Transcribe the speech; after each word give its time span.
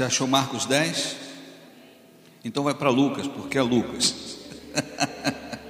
Você 0.00 0.04
achou 0.04 0.26
Marcos 0.26 0.64
10? 0.64 1.16
Então 2.42 2.64
vai 2.64 2.72
para 2.72 2.88
Lucas, 2.88 3.26
porque 3.26 3.58
é 3.58 3.62
Lucas. 3.62 4.38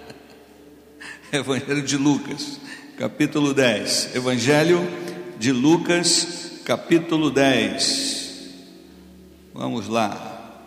Evangelho 1.32 1.82
de 1.82 1.96
Lucas, 1.96 2.60
capítulo 2.96 3.52
10. 3.52 4.14
Evangelho 4.14 4.88
de 5.37 5.51
Lucas, 5.51 6.60
capítulo 6.64 7.28
10. 7.28 8.51
Vamos 9.52 9.88
lá. 9.88 10.62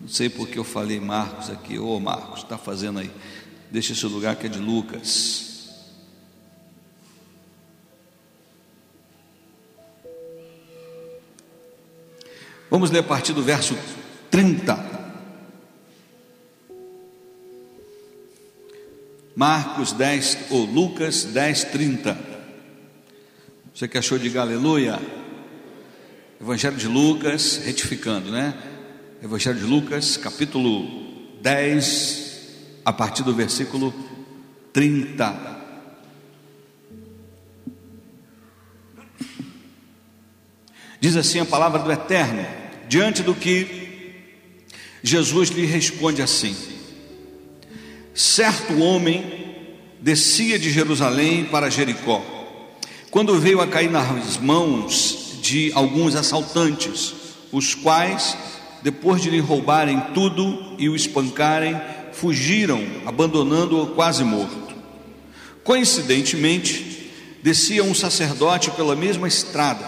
Não 0.00 0.08
sei 0.08 0.30
porque 0.30 0.58
eu 0.58 0.64
falei 0.64 0.98
Marcos 0.98 1.50
aqui. 1.50 1.78
Ô 1.78 2.00
Marcos, 2.00 2.44
está 2.44 2.56
fazendo 2.56 3.00
aí. 3.00 3.10
Deixa 3.70 3.92
esse 3.92 4.06
lugar 4.06 4.36
que 4.36 4.46
é 4.46 4.48
de 4.48 4.58
Lucas. 4.58 5.49
Vamos 12.70 12.92
ler 12.92 13.00
a 13.00 13.02
partir 13.02 13.32
do 13.32 13.42
verso 13.42 13.76
30. 14.30 14.90
Marcos 19.34 19.92
10, 19.92 20.38
ou 20.50 20.64
Lucas 20.66 21.24
10, 21.24 21.64
30. 21.64 22.16
Você 23.74 23.88
que 23.88 23.98
achou 23.98 24.18
de 24.18 24.38
aleluia? 24.38 25.00
Evangelho 26.40 26.76
de 26.76 26.86
Lucas, 26.86 27.60
retificando, 27.64 28.30
né? 28.30 28.54
Evangelho 29.20 29.58
de 29.58 29.64
Lucas, 29.64 30.16
capítulo 30.16 30.86
10, 31.40 32.48
a 32.84 32.92
partir 32.92 33.24
do 33.24 33.34
versículo 33.34 33.92
30. 34.72 35.58
Diz 41.00 41.16
assim 41.16 41.40
a 41.40 41.46
palavra 41.46 41.78
do 41.78 41.90
Eterno, 41.90 42.59
diante 42.90 43.22
do 43.22 43.36
que 43.36 44.16
Jesus 45.00 45.50
lhe 45.50 45.64
responde 45.64 46.20
assim: 46.20 46.56
Certo 48.12 48.76
homem 48.80 49.54
descia 50.00 50.58
de 50.58 50.70
Jerusalém 50.70 51.44
para 51.44 51.70
Jericó, 51.70 52.20
quando 53.08 53.38
veio 53.38 53.60
a 53.60 53.68
cair 53.68 53.88
nas 53.88 54.38
mãos 54.38 55.38
de 55.40 55.70
alguns 55.72 56.16
assaltantes, 56.16 57.14
os 57.52 57.76
quais 57.76 58.36
depois 58.82 59.22
de 59.22 59.30
lhe 59.30 59.38
roubarem 59.38 60.00
tudo 60.12 60.74
e 60.76 60.88
o 60.88 60.96
espancarem, 60.96 61.80
fugiram, 62.12 62.84
abandonando-o 63.06 63.88
quase 63.88 64.24
morto. 64.24 64.74
Coincidentemente, 65.62 67.12
descia 67.40 67.84
um 67.84 67.94
sacerdote 67.94 68.72
pela 68.72 68.96
mesma 68.96 69.28
estrada. 69.28 69.86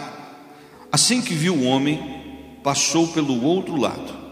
Assim 0.92 1.20
que 1.20 1.34
viu 1.34 1.55
o 1.55 1.64
homem, 1.64 2.22
passou 2.63 3.09
pelo 3.09 3.43
outro 3.43 3.77
lado. 3.77 4.23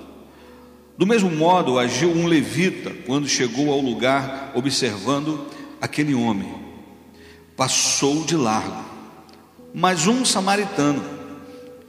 Do 0.97 1.07
mesmo 1.07 1.31
modo, 1.31 1.79
agiu 1.79 2.11
um 2.11 2.27
levita 2.27 2.91
quando 3.07 3.27
chegou 3.27 3.73
ao 3.73 3.81
lugar, 3.81 4.53
observando 4.55 5.47
aquele 5.81 6.15
homem. 6.15 6.55
Passou 7.57 8.25
de 8.25 8.37
largo. 8.37 8.85
Mas 9.73 10.07
um 10.07 10.25
samaritano, 10.25 11.03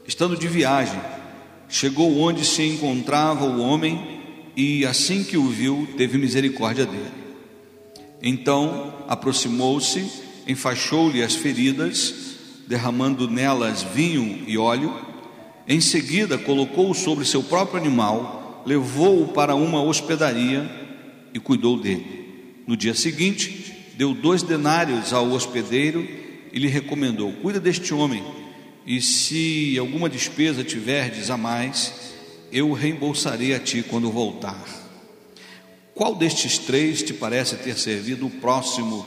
estando 0.07 0.37
de 0.37 0.47
viagem, 0.47 0.99
chegou 1.67 2.19
onde 2.19 2.45
se 2.45 2.63
encontrava 2.63 3.45
o 3.45 3.59
homem 3.59 4.21
e, 4.55 4.85
assim 4.85 5.23
que 5.23 5.37
o 5.37 5.47
viu, 5.47 5.87
teve 5.97 6.17
misericórdia 6.17 6.85
dele. 6.85 7.11
Então 8.21 8.93
aproximou-se, 9.07 10.05
enfaixou-lhe 10.47 11.23
as 11.23 11.33
feridas, 11.33 12.35
derramando 12.67 13.27
nelas 13.29 13.81
vinho 13.81 14.43
e 14.47 14.57
óleo. 14.57 14.93
Em 15.67 15.79
seguida, 15.79 16.37
colocou-o 16.37 16.93
sobre 16.93 17.25
seu 17.25 17.43
próprio 17.43 17.79
animal, 17.79 18.63
levou-o 18.65 19.27
para 19.29 19.55
uma 19.55 19.81
hospedaria 19.81 20.69
e 21.33 21.39
cuidou 21.39 21.79
dele. 21.79 22.63
No 22.67 22.75
dia 22.75 22.93
seguinte, 22.93 23.93
deu 23.95 24.13
dois 24.13 24.43
denários 24.43 25.13
ao 25.13 25.29
hospedeiro 25.31 26.07
e 26.51 26.59
lhe 26.59 26.67
recomendou: 26.67 27.31
Cuida 27.33 27.59
deste 27.59 27.93
homem 27.93 28.23
e 28.85 28.99
se 29.01 29.77
alguma 29.77 30.09
despesa 30.09 30.63
tiverdes 30.63 31.29
a 31.29 31.37
mais, 31.37 31.93
eu 32.51 32.73
reembolsarei 32.73 33.53
a 33.53 33.59
ti 33.59 33.83
quando 33.83 34.11
voltar. 34.11 34.65
Qual 35.93 36.15
destes 36.15 36.57
três 36.57 37.03
te 37.03 37.13
parece 37.13 37.55
ter 37.57 37.77
servido 37.77 38.25
o 38.25 38.29
próximo 38.29 39.05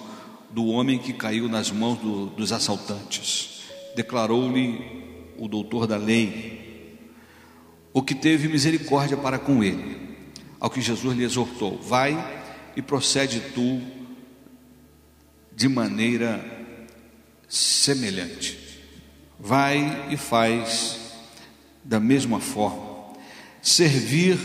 do 0.50 0.66
homem 0.66 0.98
que 0.98 1.12
caiu 1.12 1.48
nas 1.48 1.70
mãos 1.70 1.98
do, 1.98 2.26
dos 2.26 2.52
assaltantes? 2.52 3.62
Declarou-lhe 3.96 5.13
o 5.38 5.48
doutor 5.48 5.86
da 5.86 5.96
lei, 5.96 6.98
o 7.92 8.02
que 8.02 8.14
teve 8.14 8.48
misericórdia 8.48 9.16
para 9.16 9.38
com 9.38 9.62
ele. 9.62 10.02
Ao 10.58 10.70
que 10.70 10.80
Jesus 10.80 11.16
lhe 11.16 11.24
exortou: 11.24 11.78
Vai 11.80 12.16
e 12.76 12.82
procede 12.82 13.40
tu 13.54 13.80
de 15.54 15.68
maneira 15.68 16.44
semelhante. 17.48 18.58
Vai 19.38 20.08
e 20.10 20.16
faz 20.16 21.00
da 21.84 22.00
mesma 22.00 22.40
forma. 22.40 23.12
Servir 23.60 24.38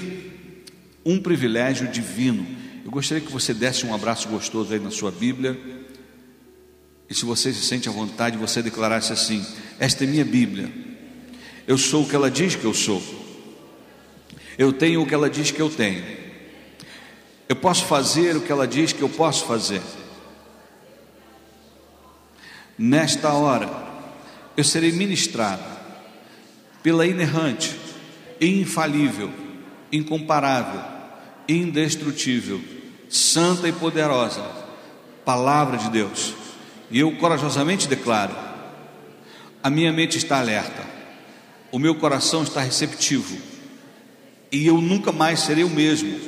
um 1.05 1.19
privilégio 1.21 1.87
divino. 1.87 2.45
Eu 2.83 2.91
gostaria 2.91 3.25
que 3.25 3.31
você 3.31 3.53
desse 3.53 3.85
um 3.85 3.93
abraço 3.93 4.27
gostoso 4.27 4.73
aí 4.73 4.79
na 4.79 4.91
sua 4.91 5.11
Bíblia. 5.11 5.78
E 7.09 7.15
se 7.15 7.25
você 7.25 7.51
se 7.51 7.61
sente 7.61 7.89
à 7.89 7.91
vontade, 7.91 8.37
você 8.37 8.61
declarasse 8.61 9.11
assim: 9.11 9.45
Esta 9.79 10.03
é 10.03 10.07
minha 10.07 10.25
Bíblia. 10.25 10.71
Eu 11.67 11.77
sou 11.77 12.03
o 12.03 12.07
que 12.07 12.15
ela 12.15 12.29
diz 12.29 12.55
que 12.55 12.65
eu 12.65 12.73
sou. 12.73 13.01
Eu 14.57 14.73
tenho 14.73 15.01
o 15.01 15.07
que 15.07 15.13
ela 15.13 15.29
diz 15.29 15.51
que 15.51 15.61
eu 15.61 15.69
tenho. 15.69 16.03
Eu 17.47 17.55
posso 17.55 17.85
fazer 17.85 18.35
o 18.35 18.41
que 18.41 18.51
ela 18.51 18.67
diz 18.67 18.93
que 18.93 19.01
eu 19.01 19.09
posso 19.09 19.45
fazer. 19.45 19.81
Nesta 22.77 23.33
hora, 23.33 23.69
eu 24.55 24.63
serei 24.63 24.91
ministrado 24.91 25.63
pela 26.83 27.05
inerrante, 27.05 27.75
infalível, 28.39 29.31
incomparável, 29.91 30.81
indestrutível, 31.47 32.61
santa 33.09 33.67
e 33.67 33.71
poderosa 33.71 34.59
palavra 35.25 35.77
de 35.77 35.89
Deus. 35.89 36.33
E 36.91 36.99
eu 36.99 37.11
corajosamente 37.17 37.87
declaro: 37.87 38.35
a 39.61 39.69
minha 39.69 39.91
mente 39.91 40.17
está 40.17 40.39
alerta, 40.39 40.83
o 41.71 41.79
meu 41.79 41.95
coração 41.95 42.43
está 42.43 42.61
receptivo, 42.61 43.37
e 44.51 44.65
eu 44.65 44.81
nunca 44.81 45.11
mais 45.11 45.41
serei 45.41 45.63
o 45.63 45.69
mesmo, 45.69 46.19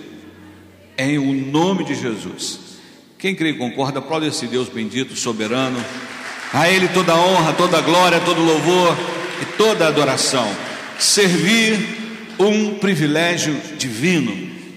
em 0.97 1.17
o 1.17 1.33
nome 1.33 1.83
de 1.83 1.95
Jesus. 1.95 2.59
Quem 3.17 3.35
crê 3.35 3.51
e 3.51 3.57
concorda, 3.57 3.99
aplaude 3.99 4.27
esse 4.27 4.47
Deus 4.47 4.67
bendito, 4.67 5.15
soberano. 5.15 5.83
A 6.51 6.67
Ele 6.69 6.87
toda 6.87 7.15
honra, 7.15 7.53
toda 7.53 7.79
glória, 7.79 8.19
todo 8.19 8.43
louvor 8.43 8.97
e 9.41 9.45
toda 9.57 9.87
adoração. 9.87 10.51
Servir 10.97 11.77
um 12.39 12.79
privilégio 12.79 13.55
divino, 13.77 14.31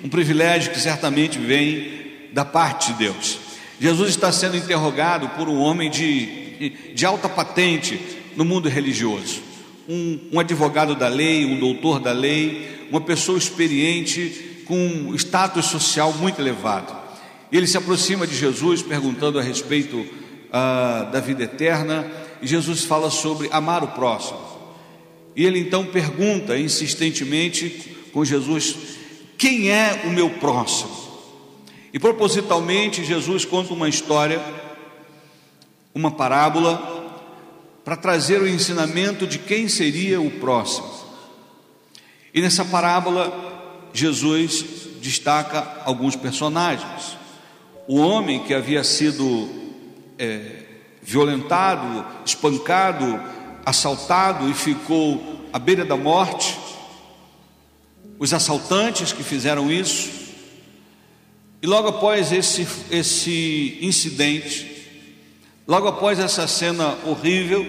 um 0.05 0.09
privilégio 0.09 0.73
que 0.73 0.79
certamente 0.79 1.39
vem 1.39 2.29
da 2.33 2.45
parte 2.45 2.93
de 2.93 2.99
Deus. 2.99 3.44
Jesus 3.85 4.09
está 4.09 4.33
sendo 4.33 4.57
interrogado 4.57 5.29
por 5.37 5.47
um 5.47 5.61
homem 5.61 5.91
de, 5.91 6.71
de 6.95 7.05
alta 7.05 7.29
patente 7.29 8.01
no 8.35 8.43
mundo 8.43 8.67
religioso, 8.67 9.43
um, 9.87 10.19
um 10.33 10.41
advogado 10.41 10.95
da 10.95 11.07
lei, 11.07 11.45
um 11.45 11.61
doutor 11.61 12.01
da 12.01 12.11
lei, 12.11 12.87
uma 12.91 13.03
pessoa 13.03 13.37
experiente 13.37 14.63
com 14.65 14.75
um 14.75 15.15
status 15.15 15.67
social 15.67 16.15
muito 16.15 16.41
elevado. 16.41 16.97
Ele 17.53 17.67
se 17.67 17.77
aproxima 17.77 18.27
de 18.27 18.35
Jesus 18.35 18.81
perguntando 18.81 19.39
a 19.39 19.43
respeito 19.43 20.07
ah, 20.51 21.11
da 21.13 21.21
vida 21.21 21.45
eterna, 21.45 22.11
e 22.41 22.47
Jesus 22.47 22.85
fala 22.85 23.11
sobre 23.11 23.51
amar 23.53 23.85
o 23.85 23.89
próximo. 23.89 24.41
E 25.37 25.45
ele 25.45 25.59
então 25.59 25.85
pergunta 25.85 26.59
insistentemente 26.59 27.95
com 28.15 28.25
Jesus: 28.25 28.77
quem 29.37 29.71
é 29.71 30.05
o 30.07 30.11
meu 30.11 30.31
próximo? 30.31 31.04
E 31.95 31.99
propositalmente 32.01 33.05
Jesus 33.05 33.45
conta 33.45 33.73
uma 33.73 33.89
história, 33.89 34.43
uma 35.95 36.11
parábola, 36.11 37.23
para 37.85 37.95
trazer 37.95 38.43
o 38.43 38.49
ensinamento 38.49 39.29
de 39.29 39.39
quem 39.39 39.69
seria 39.69 40.21
o 40.21 40.29
próximo. 40.29 40.93
E 42.35 42.43
nessa 42.43 42.65
parábola, 42.65 43.89
Jesus 43.93 44.65
destaca 45.01 45.83
alguns 45.85 46.17
personagens. 46.17 47.17
O 47.87 47.99
homem 47.99 48.43
que 48.43 48.53
havia 48.53 48.83
sido 48.83 49.49
é, 50.19 50.65
violentado, 51.01 52.05
espancado, 52.27 53.23
assaltado 53.65 54.51
e 54.51 54.55
ficou 54.55 55.47
à 55.53 55.61
beira 55.61 55.85
da 55.85 55.97
morte. 55.97 56.59
Os 58.19 58.35
assaltantes 58.35 59.13
que 59.13 59.23
fizeram 59.23 59.71
isso. 59.71 60.24
E 61.65 61.67
logo 61.67 61.89
após 61.89 62.31
esse, 62.31 62.69
esse 62.91 63.79
incidente, 63.81 64.71
logo 65.67 65.89
após 65.89 66.19
essa 66.19 66.47
cena 66.47 66.95
horrível, 67.07 67.67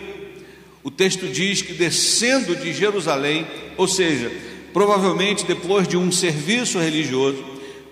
O 0.86 0.92
texto 0.92 1.27
diz 1.27 1.63
que 1.63 1.74
descendo 1.74 2.56
de 2.56 2.71
Jerusalém, 2.71 3.47
ou 3.75 3.88
seja, 3.88 4.31
provavelmente 4.71 5.44
depois 5.44 5.88
de 5.88 5.97
um 5.97 6.12
serviço 6.12 6.77
religioso, 6.77 7.44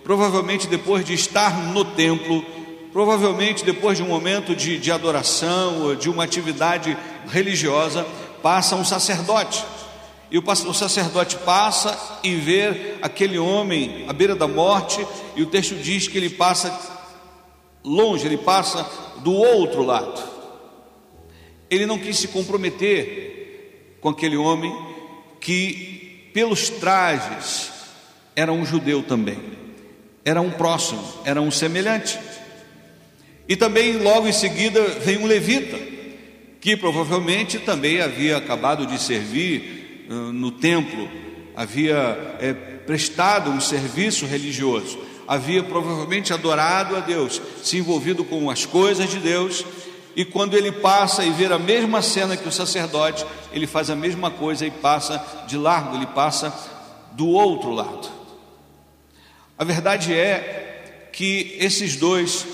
provavelmente 0.04 0.68
depois 0.68 1.04
de 1.04 1.16
estar 1.16 1.74
no 1.74 1.84
templo, 1.84 2.46
provavelmente 2.92 3.66
depois 3.66 3.98
de 3.98 4.04
um 4.04 4.08
momento 4.08 4.56
de, 4.56 4.78
de 4.78 4.92
adoração, 4.92 5.96
de 5.96 6.08
uma 6.08 6.24
atividade 6.24 6.96
religiosa, 7.28 8.06
passa 8.44 8.76
um 8.76 8.86
sacerdote. 8.86 9.66
E 10.34 10.38
o, 10.40 10.74
sacerdote 10.74 11.38
passa 11.38 12.20
e 12.24 12.34
vê 12.34 12.96
aquele 13.04 13.38
homem 13.38 14.04
à 14.08 14.14
beira 14.14 14.36
da 14.36 14.48
morte, 14.48 15.06
e 15.36 15.44
o 15.44 15.46
texto 15.46 15.76
diz 15.76 16.08
que 16.08 16.18
ele 16.18 16.32
passa 16.32 16.76
longe, 17.84 18.26
ele 18.26 18.38
passa 18.38 18.84
do 19.20 19.32
outro 19.32 19.84
lado. 19.84 20.20
Ele 21.70 21.86
não 21.86 22.00
quis 22.00 22.18
se 22.18 22.30
comprometer 22.30 24.00
com 24.02 24.10
aquele 24.10 24.36
homem 24.36 24.76
que, 25.40 26.32
pelos 26.34 26.68
trajes, 26.68 27.72
era 28.36 28.52
um 28.52 28.66
judeu 28.66 29.04
também, 29.04 29.38
era 30.26 30.42
um 30.42 30.50
próximo, 30.50 31.08
era 31.26 31.40
um 31.40 31.52
semelhante. 31.52 32.18
E 33.48 33.56
também 33.56 33.98
logo 33.98 34.28
em 34.28 34.34
seguida 34.34 34.82
vem 35.00 35.20
um 35.20 35.28
levita, 35.28 35.78
que 36.60 36.76
provavelmente 36.76 37.60
também 37.60 38.02
havia 38.02 38.38
acabado 38.38 38.88
de 38.88 39.00
servir 39.00 39.83
no 40.10 40.52
templo, 40.52 41.10
havia 41.56 42.38
é, 42.40 42.54
prestado 42.54 43.52
um 43.52 43.62
serviço 43.62 44.26
religioso, 44.26 45.00
havia 45.28 45.64
provavelmente 45.64 46.34
adorado 46.34 46.96
a 46.96 47.00
Deus, 47.00 47.42
se 47.64 47.78
envolvido 47.78 48.24
com 48.24 48.50
as 48.50 48.66
coisas 48.66 49.10
de 49.10 49.20
Deus 49.20 49.66
e 50.16 50.24
quando 50.24 50.56
ele 50.56 50.72
passa 50.72 51.24
e 51.24 51.32
vê 51.32 51.46
a 51.46 51.58
mesma 51.58 52.02
cena 52.02 52.38
que 52.38 52.48
o 52.48 52.52
sacerdote, 52.52 53.26
ele 53.52 53.66
faz 53.66 53.90
a 53.90 53.96
mesma 53.96 54.30
coisa 54.30 54.66
e 54.66 54.72
passa 54.72 55.24
de 55.48 55.58
largo, 55.58 55.96
ele 55.96 56.06
passa 56.08 56.54
do 57.14 57.28
outro 57.28 57.72
lado. 57.72 58.10
A 59.58 59.64
verdade 59.64 60.14
é 60.14 61.10
que 61.12 61.56
esses 61.60 61.96
dois 61.96 62.46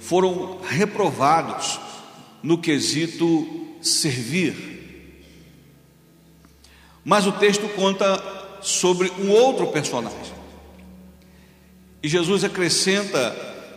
foram 0.00 0.60
reprovados 0.62 1.80
no 2.42 2.58
quesito 2.58 3.76
servir. 3.80 4.77
Mas 7.04 7.26
o 7.26 7.32
texto 7.32 7.68
conta 7.74 8.22
sobre 8.60 9.12
um 9.18 9.30
outro 9.30 9.66
personagem. 9.68 10.18
E 12.02 12.08
Jesus 12.08 12.44
acrescenta 12.44 13.34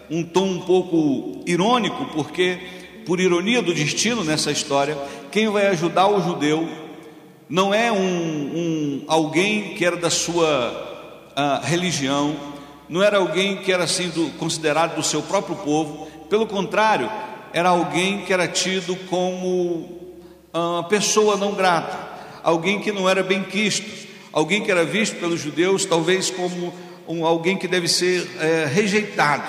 um 0.10 0.24
tom 0.24 0.46
um 0.46 0.60
pouco 0.62 1.44
irônico, 1.48 2.06
porque 2.14 2.60
por 3.06 3.20
ironia 3.20 3.62
do 3.62 3.74
destino 3.74 4.24
nessa 4.24 4.52
história, 4.52 4.98
quem 5.32 5.50
vai 5.50 5.68
ajudar 5.68 6.08
o 6.08 6.22
judeu 6.22 6.68
não 7.50 7.74
é 7.74 7.92
um, 7.92 7.98
um 7.98 9.04
alguém 9.08 9.74
que 9.74 9.86
era 9.86 9.98
da 9.98 10.10
sua 10.10 11.32
uh, 11.32 11.66
religião, 11.66 12.36
não 12.88 13.02
era 13.02 13.18
alguém 13.18 13.58
que 13.58 13.72
era 13.72 13.84
assim 13.84 14.10
do, 14.10 14.30
considerado 14.38 14.96
do 14.96 15.04
seu 15.04 15.22
próprio 15.22 15.56
povo, 15.58 16.08
pelo 16.30 16.46
contrário, 16.46 17.10
era 17.54 17.70
alguém 17.70 18.22
que 18.22 18.32
era 18.32 18.48
tido 18.48 18.96
como 19.10 20.00
uh, 20.54 20.84
pessoa 20.88 21.36
não 21.36 21.54
grata, 21.54 22.11
alguém 22.44 22.80
que 22.80 22.92
não 22.92 23.10
era 23.10 23.24
bem 23.24 23.44
quisto, 23.44 24.08
alguém 24.32 24.64
que 24.64 24.72
era 24.72 24.84
visto 24.84 25.18
pelos 25.18 25.40
judeus 25.42 25.86
talvez 25.86 26.30
como 26.30 26.74
um, 27.08 27.26
alguém 27.26 27.58
que 27.58 27.68
deve 27.68 27.88
ser 27.88 28.30
é, 28.40 28.66
rejeitado, 28.66 29.48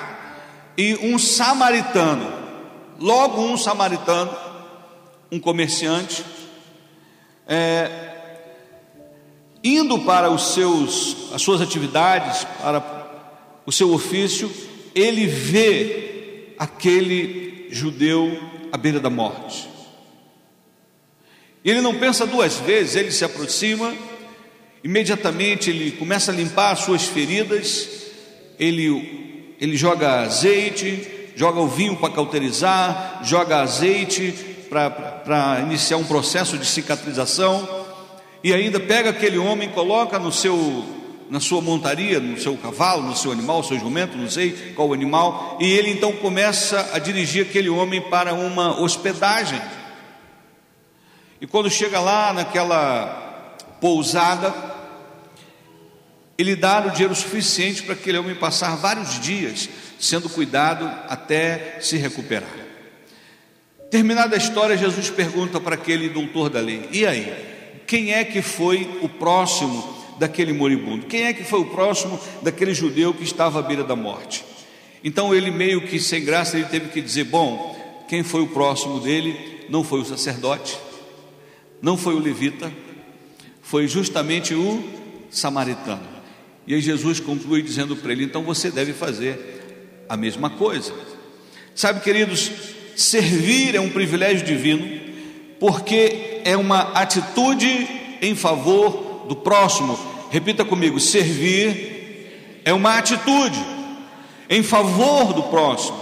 e 0.76 0.94
um 1.02 1.18
samaritano. 1.18 2.42
Logo, 2.98 3.42
um 3.42 3.56
samaritano, 3.56 4.34
um 5.30 5.38
comerciante, 5.38 6.24
é, 7.46 8.10
indo 9.62 9.98
para 10.00 10.30
os 10.30 10.54
seus, 10.54 11.32
as 11.32 11.42
suas 11.42 11.60
atividades, 11.60 12.44
para 12.60 12.82
o 13.66 13.72
seu 13.72 13.92
ofício, 13.92 14.50
ele 14.94 15.26
vê 15.26 16.54
aquele 16.58 17.68
judeu 17.70 18.38
à 18.70 18.76
beira 18.76 19.00
da 19.00 19.10
morte. 19.10 19.71
Ele 21.64 21.80
não 21.80 21.94
pensa 21.94 22.26
duas 22.26 22.56
vezes, 22.56 22.96
ele 22.96 23.12
se 23.12 23.24
aproxima, 23.24 23.94
imediatamente 24.82 25.70
ele 25.70 25.92
começa 25.92 26.32
a 26.32 26.34
limpar 26.34 26.72
as 26.72 26.80
suas 26.80 27.04
feridas, 27.04 27.88
ele, 28.58 29.54
ele 29.60 29.76
joga 29.76 30.22
azeite, 30.22 31.08
joga 31.36 31.60
o 31.60 31.68
vinho 31.68 31.96
para 31.96 32.12
cauterizar, 32.12 33.20
joga 33.22 33.60
azeite 33.60 34.34
para 34.68 35.60
iniciar 35.60 35.98
um 35.98 36.04
processo 36.04 36.58
de 36.58 36.66
cicatrização, 36.66 37.82
e 38.42 38.52
ainda 38.52 38.80
pega 38.80 39.10
aquele 39.10 39.38
homem, 39.38 39.68
coloca 39.68 40.18
no 40.18 40.32
seu, 40.32 40.84
na 41.30 41.38
sua 41.38 41.60
montaria, 41.60 42.18
no 42.18 42.40
seu 42.40 42.56
cavalo, 42.56 43.04
no 43.04 43.14
seu 43.14 43.30
animal, 43.30 43.58
no 43.58 43.64
seu 43.64 43.78
jumento, 43.78 44.18
não 44.18 44.28
sei 44.28 44.50
qual 44.74 44.92
animal, 44.92 45.58
e 45.60 45.70
ele 45.70 45.90
então 45.90 46.10
começa 46.10 46.90
a 46.92 46.98
dirigir 46.98 47.46
aquele 47.46 47.68
homem 47.68 48.00
para 48.00 48.34
uma 48.34 48.80
hospedagem. 48.80 49.60
E 51.42 51.46
quando 51.48 51.68
chega 51.68 51.98
lá 51.98 52.32
naquela 52.32 53.56
pousada, 53.80 54.54
ele 56.38 56.54
dá 56.54 56.86
o 56.86 56.90
dinheiro 56.90 57.16
suficiente 57.16 57.82
para 57.82 57.94
aquele 57.94 58.16
homem 58.16 58.36
passar 58.36 58.76
vários 58.76 59.18
dias 59.18 59.68
sendo 59.98 60.28
cuidado 60.28 60.88
até 61.08 61.78
se 61.80 61.96
recuperar. 61.96 62.48
Terminada 63.90 64.36
a 64.36 64.38
história, 64.38 64.76
Jesus 64.76 65.10
pergunta 65.10 65.58
para 65.58 65.74
aquele 65.74 66.08
doutor 66.08 66.48
da 66.48 66.60
lei: 66.60 66.88
E 66.92 67.04
aí? 67.04 67.50
Quem 67.88 68.12
é 68.12 68.22
que 68.22 68.40
foi 68.40 69.00
o 69.02 69.08
próximo 69.08 69.98
daquele 70.20 70.52
moribundo? 70.52 71.06
Quem 71.06 71.24
é 71.24 71.32
que 71.32 71.42
foi 71.42 71.58
o 71.58 71.66
próximo 71.66 72.20
daquele 72.40 72.72
judeu 72.72 73.12
que 73.12 73.24
estava 73.24 73.58
à 73.58 73.62
beira 73.62 73.82
da 73.82 73.96
morte? 73.96 74.44
Então 75.02 75.34
ele 75.34 75.50
meio 75.50 75.88
que 75.88 75.98
sem 75.98 76.24
graça 76.24 76.56
ele 76.56 76.66
teve 76.66 76.90
que 76.90 77.00
dizer: 77.00 77.24
Bom, 77.24 78.04
quem 78.08 78.22
foi 78.22 78.42
o 78.42 78.46
próximo 78.46 79.00
dele 79.00 79.66
não 79.68 79.82
foi 79.82 80.00
o 80.00 80.04
sacerdote, 80.04 80.78
não 81.82 81.96
foi 81.96 82.14
o 82.14 82.20
levita, 82.20 82.72
foi 83.60 83.88
justamente 83.88 84.54
o 84.54 84.82
samaritano. 85.30 86.06
E 86.66 86.74
aí 86.74 86.80
Jesus 86.80 87.18
conclui 87.18 87.60
dizendo 87.60 87.96
para 87.96 88.12
ele: 88.12 88.24
Então 88.24 88.44
você 88.44 88.70
deve 88.70 88.92
fazer 88.92 90.04
a 90.08 90.16
mesma 90.16 90.48
coisa. 90.48 90.94
Sabe, 91.74 92.00
queridos, 92.00 92.50
servir 92.94 93.74
é 93.74 93.80
um 93.80 93.90
privilégio 93.90 94.46
divino, 94.46 94.86
porque 95.58 96.40
é 96.44 96.56
uma 96.56 96.92
atitude 96.92 97.88
em 98.20 98.34
favor 98.34 99.26
do 99.26 99.34
próximo. 99.34 99.98
Repita 100.30 100.64
comigo: 100.64 101.00
servir 101.00 102.60
é 102.64 102.72
uma 102.72 102.96
atitude 102.96 103.58
em 104.48 104.62
favor 104.62 105.32
do 105.32 105.42
próximo. 105.44 106.00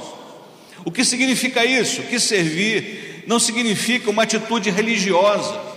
O 0.84 0.90
que 0.90 1.04
significa 1.04 1.64
isso? 1.64 2.02
Que 2.02 2.18
servir 2.18 3.24
não 3.26 3.38
significa 3.38 4.10
uma 4.10 4.24
atitude 4.24 4.70
religiosa. 4.70 5.69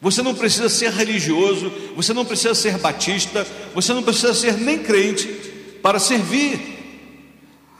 Você 0.00 0.22
não 0.22 0.34
precisa 0.34 0.68
ser 0.68 0.90
religioso, 0.92 1.70
você 1.94 2.14
não 2.14 2.24
precisa 2.24 2.54
ser 2.54 2.78
batista, 2.78 3.46
você 3.74 3.92
não 3.92 4.02
precisa 4.02 4.32
ser 4.32 4.56
nem 4.56 4.78
crente 4.78 5.28
para 5.82 5.98
servir. 5.98 6.58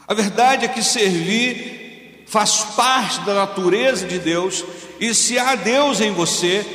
A 0.07 0.13
verdade 0.13 0.65
é 0.65 0.67
que 0.67 0.83
servir 0.83 2.23
faz 2.27 2.57
parte 2.75 3.21
da 3.21 3.33
natureza 3.33 4.05
de 4.05 4.19
Deus, 4.19 4.63
e 4.99 5.13
se 5.13 5.37
há 5.39 5.55
Deus 5.55 5.99
em 5.99 6.11
você, 6.11 6.65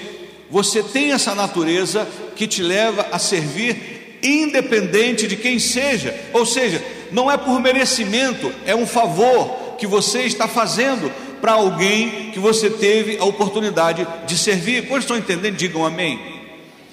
você 0.51 0.83
tem 0.83 1.13
essa 1.13 1.35
natureza 1.35 2.07
que 2.35 2.47
te 2.47 2.63
leva 2.63 3.07
a 3.13 3.19
servir, 3.19 4.19
independente 4.23 5.27
de 5.27 5.37
quem 5.37 5.59
seja, 5.59 6.15
ou 6.33 6.45
seja, 6.45 6.85
não 7.13 7.31
é 7.31 7.37
por 7.37 7.61
merecimento, 7.61 8.53
é 8.67 8.75
um 8.75 8.87
favor 8.87 9.77
que 9.79 9.87
você 9.87 10.23
está 10.23 10.49
fazendo 10.49 11.11
para 11.41 11.53
alguém 11.53 12.31
que 12.31 12.39
você 12.39 12.71
teve 12.71 13.19
a 13.19 13.25
oportunidade 13.25 14.07
de 14.27 14.37
servir. 14.37 14.89
Quando 14.89 15.03
estão 15.03 15.17
entendendo, 15.17 15.57
digam 15.57 15.85
amém. 15.85 16.19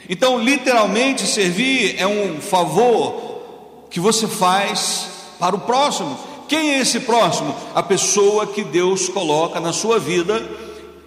Então, 0.09 0.39
literalmente, 0.39 1.25
servir 1.25 1.95
é 1.97 2.05
um 2.05 2.41
favor 2.41 3.85
que 3.89 3.99
você 3.99 4.27
faz 4.27 5.07
para 5.39 5.55
o 5.55 5.59
próximo. 5.59 6.17
Quem 6.47 6.75
é 6.75 6.79
esse 6.79 6.99
próximo? 6.99 7.55
A 7.73 7.81
pessoa 7.81 8.47
que 8.47 8.63
Deus 8.63 9.07
coloca 9.09 9.59
na 9.59 9.71
sua 9.71 9.99
vida 9.99 10.41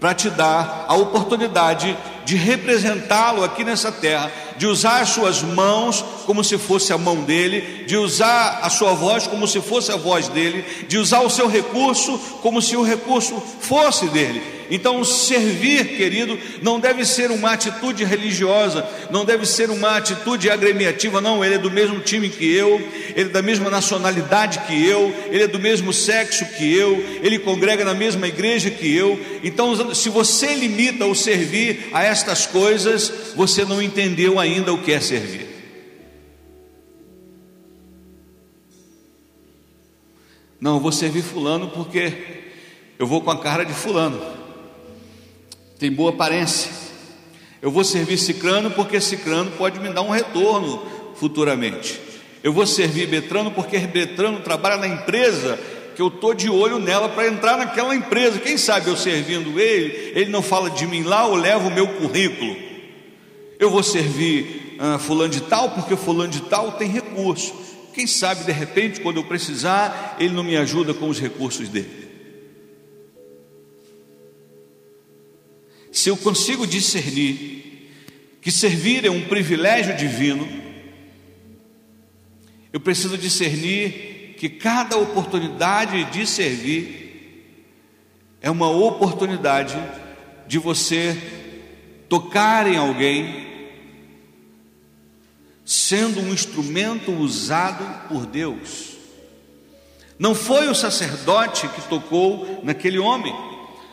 para 0.01 0.15
te 0.15 0.31
dar 0.31 0.87
a 0.89 0.95
oportunidade 0.95 1.97
de 2.25 2.37
representá-lo 2.37 3.45
aqui 3.45 3.65
nessa 3.65 3.93
terra, 3.93 4.31
de 4.59 4.67
usar 4.67 5.03
as 5.03 5.11
suas 5.11 5.43
mãos 5.43 6.05
como 6.25 6.43
se 6.43 6.59
fosse 6.59 6.93
a 6.93 6.99
mão 6.99 7.23
dele, 7.23 7.85
de 7.87 7.97
usar 7.97 8.61
a 8.63 8.71
sua 8.71 8.93
voz 8.93 9.27
como 9.27 9.47
se 9.47 9.61
fosse 9.61 9.93
a 9.93 9.97
voz 9.97 10.29
dele, 10.29 10.65
de 10.89 10.99
usar 10.99 11.21
o 11.21 11.31
seu 11.31 11.47
recurso 11.47 12.19
como 12.43 12.61
se 12.63 12.77
o 12.77 12.83
recurso 12.83 13.41
fosse 13.61 14.07
dele. 14.09 14.56
Então, 14.71 15.05
servir, 15.05 15.97
querido, 15.97 16.39
não 16.63 16.81
deve 16.81 17.05
ser 17.05 17.31
uma 17.31 17.53
atitude 17.53 18.05
religiosa, 18.05 18.87
não 19.11 19.25
deve 19.25 19.47
ser 19.47 19.71
uma 19.71 19.97
atitude 19.97 20.51
agremiativa, 20.51 21.21
não. 21.21 21.45
Ele 21.45 21.55
é 21.55 21.59
do 21.59 21.71
mesmo 21.71 22.01
time 22.01 22.29
que 22.29 22.53
eu, 22.55 22.77
ele 23.15 23.29
é 23.29 23.33
da 23.33 23.43
mesma 23.43 23.71
nacionalidade 23.71 24.61
que 24.61 24.87
eu, 24.87 25.15
ele 25.31 25.45
é 25.45 25.47
do 25.47 25.59
mesmo 25.59 25.93
sexo 25.93 26.45
que 26.57 26.75
eu, 26.75 27.05
ele 27.23 27.39
congrega 27.39 27.85
na 27.85 27.95
mesma 27.95 28.27
igreja 28.27 28.71
que 28.71 28.95
eu. 28.95 29.19
Então, 29.43 29.95
se 29.95 30.09
você 30.09 30.55
limita 30.55 31.07
o 31.07 31.15
servir 31.15 31.89
a 31.93 32.03
estas 32.03 32.47
coisas, 32.47 33.13
você 33.35 33.65
não 33.65 33.81
entendeu 33.81 34.39
ainda 34.39 34.73
o 34.73 34.79
que 34.79 34.93
é 34.93 35.01
servir. 35.01 35.47
Não, 40.61 40.81
vou 40.81 40.91
servir 40.91 41.23
Fulano 41.23 41.69
porque 41.69 42.13
eu 42.99 43.07
vou 43.07 43.21
com 43.21 43.31
a 43.31 43.39
cara 43.39 43.65
de 43.65 43.75
Fulano, 43.75 44.21
tem 45.79 45.91
boa 45.91 46.11
aparência. 46.11 46.71
Eu 47.61 47.71
vou 47.71 47.85
servir 47.85 48.19
Cicrano 48.19 48.71
porque 48.71 49.01
Cicrano 49.01 49.51
pode 49.53 49.79
me 49.81 49.89
dar 49.91 50.03
um 50.03 50.11
retorno 50.11 50.83
futuramente. 51.17 52.01
Eu 52.43 52.53
vou 52.53 52.67
servir 52.67 53.09
Betrano 53.09 53.51
porque 53.51 53.79
Betrano 53.79 54.41
trabalha 54.41 54.77
na 54.77 54.87
empresa 54.87 55.59
que 55.95 56.03
eu 56.03 56.09
estou 56.09 56.35
de 56.35 56.51
olho 56.51 56.79
nela 56.79 57.09
para 57.09 57.27
entrar 57.27 57.57
naquela 57.57 57.95
empresa. 57.95 58.39
Quem 58.39 58.57
sabe 58.57 58.89
eu 58.89 58.97
servindo 58.97 59.59
ele, 59.59 60.13
ele 60.15 60.31
não 60.31 60.43
fala 60.43 60.71
de 60.71 60.87
mim 60.87 61.03
lá, 61.03 61.27
ou 61.27 61.35
leva 61.35 61.67
o 61.67 61.73
meu 61.73 61.89
currículo. 61.89 62.55
Eu 63.59 63.71
vou 63.71 63.83
servir 63.83 64.77
ah, 64.79 64.99
fulano 64.99 65.31
de 65.31 65.41
tal 65.41 65.71
porque 65.71 65.97
fulano 65.97 66.31
de 66.31 66.43
tal 66.43 66.73
tem 66.73 66.89
recurso. 66.89 67.55
Quem 67.95 68.07
sabe 68.07 68.45
de 68.45 68.53
repente, 68.53 69.01
quando 69.01 69.17
eu 69.17 69.25
precisar, 69.25 70.17
Ele 70.21 70.35
não 70.35 70.45
me 70.45 70.55
ajuda 70.55 70.93
com 70.93 71.09
os 71.09 71.19
recursos 71.19 71.69
dele. 71.71 72.06
Se 76.07 76.11
eu 76.11 76.17
consigo 76.17 76.69
discernir 76.69 77.91
que 78.41 78.53
servir 78.53 79.05
é 79.05 79.11
um 79.11 79.27
privilégio 79.27 79.97
divino, 79.97 80.49
eu 82.73 82.79
preciso 82.79 83.19
discernir 83.19 84.37
que 84.39 84.49
cada 84.49 84.97
oportunidade 84.97 86.05
de 86.13 86.25
servir 86.25 87.67
é 88.41 88.49
uma 88.49 88.71
oportunidade 88.71 89.77
de 90.47 90.61
você 90.61 91.21
tocar 92.09 92.69
em 92.69 92.77
alguém 92.77 93.45
sendo 95.65 96.21
um 96.21 96.33
instrumento 96.33 97.11
usado 97.11 98.07
por 98.07 98.27
Deus. 98.27 98.97
Não 100.17 100.37
foi 100.37 100.69
o 100.69 100.75
sacerdote 100.77 101.67
que 101.67 101.81
tocou 101.89 102.61
naquele 102.63 103.01
homem, 103.01 103.35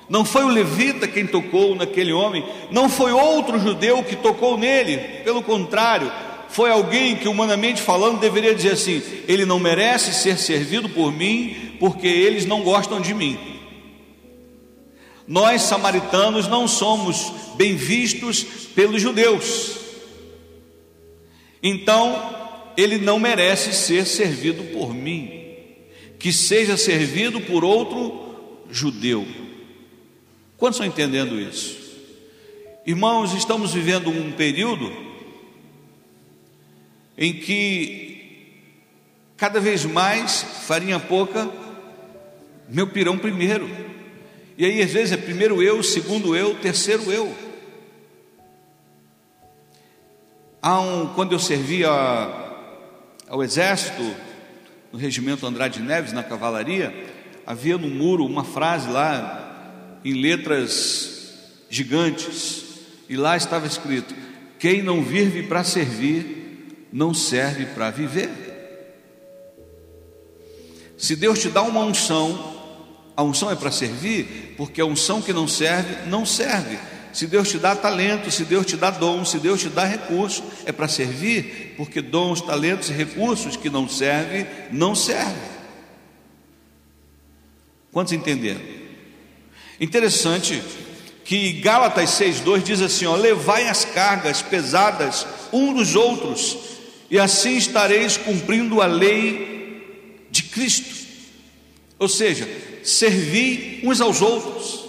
não 0.09 0.25
foi 0.25 0.43
o 0.43 0.49
levita 0.49 1.07
quem 1.07 1.25
tocou 1.25 1.75
naquele 1.75 2.11
homem, 2.11 2.45
não 2.69 2.89
foi 2.89 3.11
outro 3.11 3.59
judeu 3.59 4.03
que 4.03 4.15
tocou 4.15 4.57
nele, 4.57 4.97
pelo 5.23 5.41
contrário, 5.41 6.11
foi 6.53 6.69
alguém 6.69 7.15
que, 7.15 7.27
humanamente 7.27 7.81
falando, 7.81 8.19
deveria 8.19 8.53
dizer 8.53 8.73
assim: 8.73 9.01
ele 9.27 9.43
não 9.43 9.59
merece 9.59 10.13
ser 10.13 10.37
servido 10.37 10.87
por 10.87 11.11
mim, 11.11 11.75
porque 11.79 12.05
eles 12.05 12.45
não 12.45 12.61
gostam 12.61 13.01
de 13.01 13.13
mim. 13.13 13.39
Nós, 15.27 15.63
samaritanos, 15.63 16.47
não 16.47 16.67
somos 16.67 17.33
bem 17.55 17.75
vistos 17.75 18.43
pelos 18.75 19.01
judeus. 19.01 19.77
Então, 21.61 22.35
ele 22.77 22.97
não 22.97 23.17
merece 23.17 23.73
ser 23.73 24.05
servido 24.05 24.63
por 24.65 24.93
mim, 24.93 25.31
que 26.19 26.31
seja 26.31 26.77
servido 26.77 27.41
por 27.41 27.63
outro 27.63 28.61
judeu. 28.69 29.25
Quantos 30.63 30.79
estão 30.79 30.87
entendendo 30.87 31.37
isso? 31.37 31.77
Irmãos, 32.85 33.33
estamos 33.33 33.73
vivendo 33.73 34.09
um 34.09 34.31
período 34.31 34.89
em 37.17 37.33
que 37.33 38.61
cada 39.35 39.59
vez 39.59 39.83
mais 39.83 40.41
farinha 40.65 41.01
pouca, 41.01 41.51
meu 42.69 42.87
pirão 42.87 43.17
primeiro. 43.17 43.69
E 44.57 44.63
aí 44.63 44.81
às 44.81 44.89
vezes 44.89 45.11
é 45.11 45.17
primeiro 45.17 45.61
eu, 45.61 45.83
segundo 45.83 46.33
eu, 46.33 46.55
terceiro 46.55 47.11
eu. 47.11 47.35
Há 50.61 50.79
um, 50.79 51.07
quando 51.07 51.33
eu 51.33 51.39
servia 51.39 51.89
ao 53.27 53.43
exército, 53.43 54.15
no 54.93 54.97
regimento 54.97 55.45
Andrade 55.45 55.81
Neves, 55.81 56.13
na 56.13 56.23
cavalaria, 56.23 57.11
havia 57.45 57.77
no 57.77 57.89
muro 57.89 58.25
uma 58.25 58.45
frase 58.45 58.89
lá, 58.89 59.42
em 60.03 60.13
letras 60.13 61.33
gigantes, 61.69 62.63
e 63.09 63.15
lá 63.15 63.35
estava 63.35 63.67
escrito: 63.67 64.13
Quem 64.59 64.81
não 64.81 65.03
vive 65.03 65.43
para 65.43 65.63
servir, 65.63 66.87
não 66.91 67.13
serve 67.13 67.65
para 67.67 67.89
viver. 67.89 68.29
Se 70.97 71.15
Deus 71.15 71.39
te 71.39 71.49
dá 71.49 71.61
uma 71.61 71.81
unção, 71.81 72.53
a 73.15 73.23
unção 73.23 73.51
é 73.51 73.55
para 73.55 73.71
servir, 73.71 74.53
porque 74.55 74.79
a 74.79 74.85
unção 74.85 75.21
que 75.21 75.33
não 75.33 75.47
serve, 75.47 76.09
não 76.09 76.25
serve. 76.25 76.77
Se 77.11 77.27
Deus 77.27 77.49
te 77.49 77.57
dá 77.59 77.75
talento, 77.75 78.31
se 78.31 78.43
Deus 78.43 78.65
te 78.65 78.75
dá 78.75 78.89
dom, 78.89 79.23
se 79.23 79.37
Deus 79.37 79.61
te 79.61 79.69
dá 79.69 79.85
recurso, 79.85 80.43
é 80.65 80.71
para 80.71 80.87
servir, 80.87 81.75
porque 81.77 82.01
dons, 82.01 82.41
talentos 82.41 82.89
e 82.89 82.93
recursos 82.93 83.55
que 83.55 83.69
não 83.69 83.87
servem, 83.87 84.47
não 84.71 84.95
servem. 84.95 85.53
Quantos 87.91 88.13
entenderam? 88.13 88.82
Interessante 89.83 90.63
que 91.25 91.59
Gálatas 91.59 92.11
6,2 92.11 92.63
diz 92.63 92.81
assim: 92.81 93.05
ó, 93.05 93.17
levai 93.17 93.67
as 93.67 93.83
cargas 93.83 94.41
pesadas 94.41 95.27
um 95.51 95.73
dos 95.73 95.93
outros, 95.93 96.57
e 97.11 97.19
assim 97.19 97.57
estareis 97.57 98.15
cumprindo 98.15 98.81
a 98.81 98.85
lei 98.85 100.25
de 100.31 100.43
Cristo. 100.43 100.95
Ou 101.99 102.07
seja, 102.07 102.47
servir 102.81 103.81
uns 103.83 103.99
aos 103.99 104.21
outros. 104.21 104.85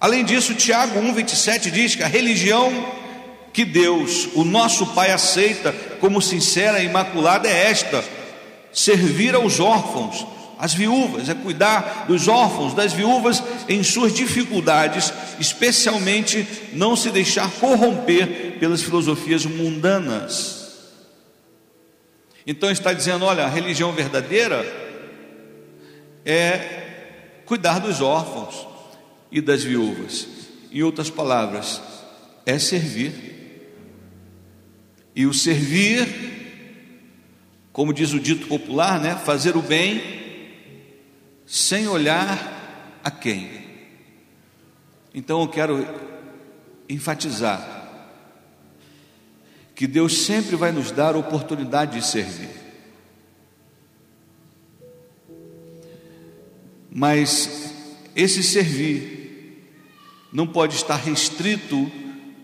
Além 0.00 0.24
disso, 0.24 0.54
Tiago 0.54 0.98
1,27 0.98 1.70
diz 1.70 1.94
que 1.94 2.02
a 2.02 2.08
religião 2.08 2.72
que 3.52 3.66
Deus, 3.66 4.30
o 4.34 4.44
nosso 4.44 4.86
Pai, 4.94 5.10
aceita 5.10 5.74
como 6.00 6.22
sincera 6.22 6.80
e 6.80 6.86
imaculada 6.86 7.46
é 7.46 7.66
esta: 7.66 8.02
servir 8.72 9.34
aos 9.34 9.60
órfãos, 9.60 10.26
às 10.60 10.74
viúvas, 10.74 11.28
é 11.28 11.34
cuidar 11.34 12.04
dos 12.06 12.28
órfãos, 12.28 12.74
das 12.74 12.92
viúvas 12.92 13.42
em 13.68 13.82
suas 13.82 14.12
dificuldades, 14.12 15.12
especialmente 15.38 16.46
não 16.72 16.94
se 16.94 17.10
deixar 17.10 17.50
corromper 17.52 18.58
pelas 18.60 18.82
filosofias 18.82 19.44
mundanas. 19.44 20.60
Então 22.46 22.70
está 22.70 22.92
dizendo: 22.92 23.24
olha, 23.24 23.44
a 23.44 23.48
religião 23.48 23.90
verdadeira 23.92 24.64
é 26.24 27.42
cuidar 27.44 27.78
dos 27.80 28.00
órfãos, 28.00 28.70
e 29.30 29.40
das 29.40 29.62
viúvas. 29.62 30.26
Em 30.72 30.82
outras 30.82 31.08
palavras, 31.10 31.80
é 32.44 32.58
servir. 32.58 33.12
E 35.14 35.26
o 35.26 35.34
servir, 35.34 36.08
como 37.72 37.92
diz 37.92 38.12
o 38.12 38.20
dito 38.20 38.46
popular, 38.46 39.00
né, 39.00 39.16
fazer 39.24 39.56
o 39.56 39.62
bem 39.62 40.19
sem 41.50 41.88
olhar 41.88 43.00
a 43.02 43.10
quem. 43.10 43.50
Então 45.12 45.40
eu 45.40 45.48
quero 45.48 45.84
enfatizar 46.88 47.80
que 49.74 49.88
Deus 49.88 50.18
sempre 50.18 50.54
vai 50.54 50.70
nos 50.70 50.92
dar 50.92 51.16
a 51.16 51.18
oportunidade 51.18 51.98
de 51.98 52.06
servir. 52.06 52.50
Mas 56.88 57.74
esse 58.14 58.44
servir 58.44 59.66
não 60.32 60.46
pode 60.46 60.76
estar 60.76 60.96
restrito 60.96 61.90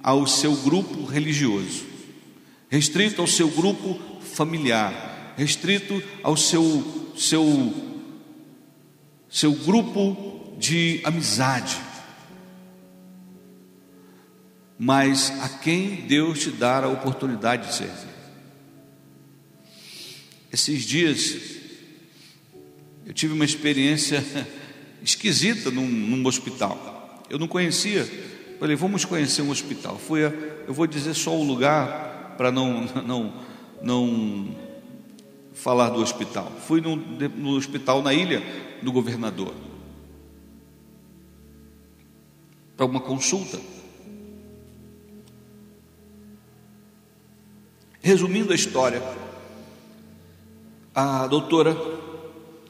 ao 0.03 0.27
seu 0.27 0.57
grupo 0.57 1.05
religioso, 1.05 1.85
restrito 2.69 3.21
ao 3.21 3.29
seu 3.29 3.49
grupo 3.51 4.01
familiar, 4.21 5.35
restrito 5.37 6.03
ao 6.25 6.37
seu 6.37 7.13
seu 7.17 7.96
seu 9.29 9.53
grupo 9.53 10.55
de 10.59 11.01
amizade. 11.05 11.77
Mas 14.79 15.31
a 15.41 15.49
quem 15.49 16.07
Deus 16.07 16.41
te 16.41 16.51
dar 16.51 16.85
a 16.85 16.89
oportunidade 16.89 17.69
de 17.69 17.75
servir. 17.75 18.17
Esses 20.53 20.85
dias 20.85 21.57
eu 23.07 23.13
tive 23.13 23.33
uma 23.33 23.45
experiência 23.45 24.25
esquisita 25.03 25.71
num, 25.71 25.87
num 25.87 26.27
hospital. 26.27 27.25
Eu 27.31 27.39
não 27.39 27.47
conhecia. 27.47 28.05
Falei, 28.59 28.75
vamos 28.75 29.05
conhecer 29.05 29.43
um 29.43 29.51
hospital. 29.51 29.97
Fui, 29.97 30.25
a, 30.25 30.33
eu 30.67 30.75
vou 30.75 30.87
dizer 30.87 31.15
só 31.15 31.35
o 31.35 31.45
lugar 31.45 32.35
para 32.37 32.51
não, 32.53 32.85
não, 33.07 33.33
não 33.81 34.66
falar 35.57 35.91
do 35.91 36.01
hospital. 36.01 36.53
Fui 36.67 36.81
no, 36.81 36.95
no 36.95 37.57
hospital 37.57 38.01
na 38.01 38.15
ilha 38.15 38.41
do 38.81 38.93
governador. 38.93 39.53
para 42.77 42.87
uma 42.87 43.01
consulta. 43.01 43.59
Resumindo 48.03 48.53
a 48.53 48.55
história, 48.55 49.03
a 50.95 51.27
doutora 51.27 51.75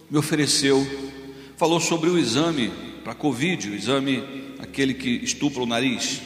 me 0.08 0.16
ofereceu, 0.16 0.86
falou 1.56 1.80
sobre 1.80 2.08
o 2.08 2.16
exame 2.16 2.70
para 3.02 3.14
Covid, 3.14 3.68
o 3.68 3.74
exame 3.74 4.54
aquele 4.58 4.94
que 4.94 5.10
estupra 5.10 5.62
o 5.62 5.66
nariz. 5.66 6.22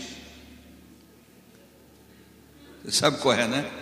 Você 2.85 2.93
sabe 2.93 3.19
qual 3.19 3.35
é, 3.35 3.49
né? 3.49 3.80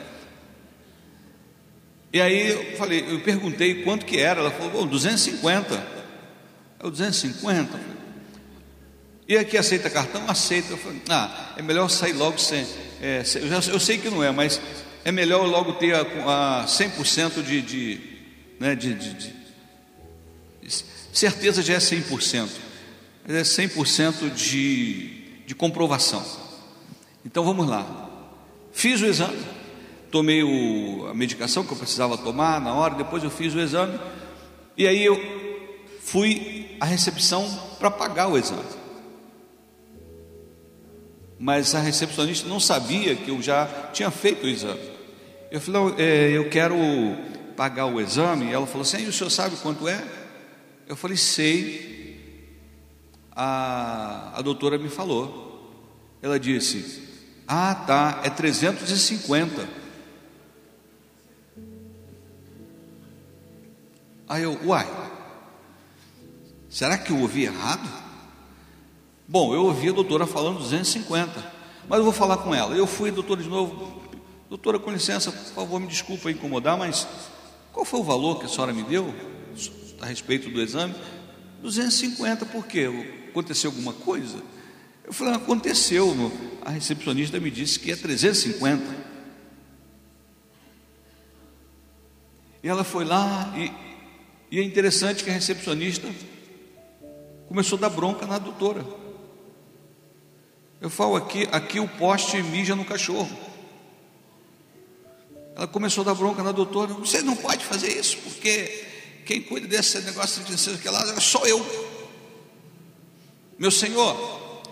E 2.13 2.21
aí 2.21 2.51
eu 2.51 2.77
falei, 2.77 3.05
eu 3.09 3.21
perguntei 3.21 3.83
quanto 3.83 4.07
que 4.07 4.19
era, 4.19 4.41
ela 4.41 4.51
falou, 4.51 4.87
250. 4.87 5.87
Eu 6.83 6.91
250. 6.91 7.99
E 9.29 9.37
aqui 9.37 9.59
aceita 9.59 9.91
cartão? 9.91 10.25
Aceita. 10.27 10.73
Eu 10.73 10.79
falei, 10.79 11.03
ah, 11.11 11.53
é 11.57 11.63
melhor 11.63 11.89
sair 11.91 12.15
logo 12.15 12.39
sem. 12.39 12.67
É, 13.03 13.23
eu, 13.37 13.49
já, 13.49 13.73
eu 13.73 13.79
sei 13.79 13.99
que 13.99 14.09
não 14.09 14.25
é, 14.25 14.31
mas 14.31 14.61
é 15.05 15.13
melhor 15.13 15.47
logo 15.47 15.75
ter 15.75 15.95
a, 15.95 16.63
a 16.63 16.67
100% 16.67 17.43
de, 17.43 17.63
de, 17.63 18.01
né, 18.59 18.75
de, 18.75 18.95
de, 18.95 19.15
de, 19.15 19.35
certeza 21.13 21.63
já 21.63 21.75
é 21.75 21.79
100%, 21.79 22.49
mas 23.27 23.37
é 23.37 23.67
100% 23.67 24.33
de, 24.35 25.45
de 25.47 25.55
comprovação. 25.55 26.25
Então 27.25 27.45
vamos 27.45 27.69
lá. 27.69 28.09
Fiz 28.73 29.01
o 29.03 29.07
exame, 29.07 29.39
tomei 30.11 30.43
o, 30.43 31.07
a 31.09 31.15
medicação 31.15 31.65
que 31.65 31.73
eu 31.73 31.77
precisava 31.77 32.17
tomar 32.17 32.61
na 32.61 32.75
hora, 32.75 32.95
depois 32.95 33.23
eu 33.23 33.31
fiz 33.31 33.55
o 33.55 33.61
exame, 33.61 33.99
e 34.77 34.87
aí 34.87 35.05
eu 35.05 35.21
fui 36.01 36.77
à 36.81 36.85
recepção 36.85 37.47
para 37.79 37.91
pagar 37.91 38.29
o 38.29 38.39
exame. 38.39 38.79
Mas 41.39 41.75
a 41.75 41.81
recepcionista 41.81 42.49
não 42.49 42.59
sabia 42.59 43.15
que 43.15 43.31
eu 43.31 43.41
já 43.41 43.67
tinha 43.93 44.11
feito 44.11 44.45
o 44.45 44.49
exame. 44.49 44.81
Eu 45.51 45.61
falei, 45.61 45.95
é, 45.99 46.31
eu 46.31 46.51
quero 46.51 46.77
pagar 47.57 47.87
o 47.87 48.01
exame. 48.01 48.53
Ela 48.53 48.67
falou 48.67 48.83
assim, 48.83 49.05
e 49.05 49.07
o 49.07 49.13
senhor 49.13 49.31
sabe 49.31 49.57
quanto 49.57 49.87
é? 49.87 50.03
Eu 50.87 50.97
falei, 50.97 51.17
sei. 51.17 52.49
A, 53.33 54.33
a 54.35 54.43
doutora 54.43 54.79
me 54.79 54.89
falou. 54.89 55.47
Ela 56.21 56.41
disse, 56.41 57.03
ah 57.47 57.75
tá, 57.75 58.21
é 58.25 58.31
350. 58.31 59.69
Aí 64.29 64.43
eu, 64.43 64.59
uai, 64.65 64.87
será 66.69 66.99
que 66.99 67.11
eu 67.11 67.19
ouvi 67.19 67.45
errado? 67.45 67.89
Bom, 69.27 69.55
eu 69.55 69.65
ouvi 69.65 69.89
a 69.89 69.93
doutora 69.93 70.27
falando 70.27 70.59
250, 70.59 71.53
mas 71.89 71.99
eu 71.99 72.05
vou 72.05 72.13
falar 72.13 72.37
com 72.39 72.55
ela. 72.55 72.75
Eu 72.77 72.87
fui, 72.87 73.11
doutora, 73.11 73.43
de 73.43 73.49
novo, 73.49 74.03
doutora, 74.51 74.79
com 74.79 74.91
licença, 74.91 75.33
por 75.33 75.55
favor, 75.55 75.81
me 75.81 75.87
desculpa 75.87 76.31
incomodar, 76.31 76.77
mas 76.77 77.09
qual 77.73 77.87
foi 77.87 78.01
o 78.01 78.05
valor 78.05 78.39
que 78.39 78.45
a 78.45 78.49
senhora 78.49 78.73
me 78.73 78.83
deu 78.83 79.15
a 80.01 80.07
respeito 80.07 80.51
do 80.51 80.61
exame? 80.61 80.95
250, 81.63 82.45
por 82.47 82.67
quê? 82.67 82.87
Aconteceu 83.31 83.71
alguma 83.71 83.93
coisa? 83.95 84.43
Eu 85.05 85.13
falei, 85.13 85.35
aconteceu. 85.35 86.15
A 86.65 86.71
recepcionista 86.71 87.41
me 87.41 87.51
disse 87.51 87.81
que 87.81 87.91
é 87.91 87.97
350. 87.97 89.09
E 92.63 92.69
ela 92.69 92.85
foi 92.85 93.05
lá 93.05 93.55
e 93.57 93.88
e 94.51 94.59
é 94.59 94.63
interessante 94.63 95.23
que 95.23 95.31
a 95.31 95.33
recepcionista 95.33 96.09
começou 97.47 97.77
a 97.77 97.83
dar 97.83 97.91
bronca 97.91 98.27
na 98.27 98.39
doutora. 98.39 98.85
Eu 100.81 100.89
falo 100.89 101.17
aqui, 101.17 101.49
aqui 101.51 101.81
o 101.81 101.89
poste 101.89 102.41
mija 102.43 102.75
no 102.75 102.85
cachorro. 102.85 103.37
Ela 105.57 105.67
começou 105.67 106.03
a 106.03 106.05
dar 106.07 106.15
bronca 106.15 106.43
na 106.43 106.53
doutora. 106.53 106.95
Você 106.95 107.21
não 107.21 107.37
pode 107.37 107.65
fazer 107.65 107.89
isso, 107.99 108.17
porque 108.19 108.87
quem 109.27 109.43
cuida 109.43 109.67
desse 109.67 109.99
negócio 110.01 110.43
de 110.45 110.53
licença 110.53 110.79
que 110.79 110.89
lá 110.89 111.21
sou 111.21 111.47
eu. 111.47 111.89
Meu 113.59 113.71
senhor, 113.71 114.63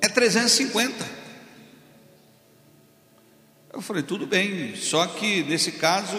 é 0.00 0.08
350. 0.08 1.16
Eu 3.72 3.82
falei, 3.82 4.02
tudo 4.02 4.26
bem, 4.26 4.74
só 4.76 5.06
que 5.06 5.42
nesse 5.42 5.72
caso 5.72 6.16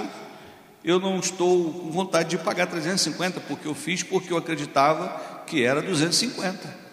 eu 0.88 1.02
não 1.02 1.20
estou 1.20 1.74
com 1.74 1.92
vontade 1.92 2.30
de 2.30 2.38
pagar 2.38 2.66
350, 2.66 3.42
porque 3.42 3.68
eu 3.68 3.76
fiz 3.76 4.04
porque 4.04 4.32
eu 4.32 4.38
acreditava 4.38 5.44
que 5.46 5.62
era 5.62 5.82
250. 5.82 6.88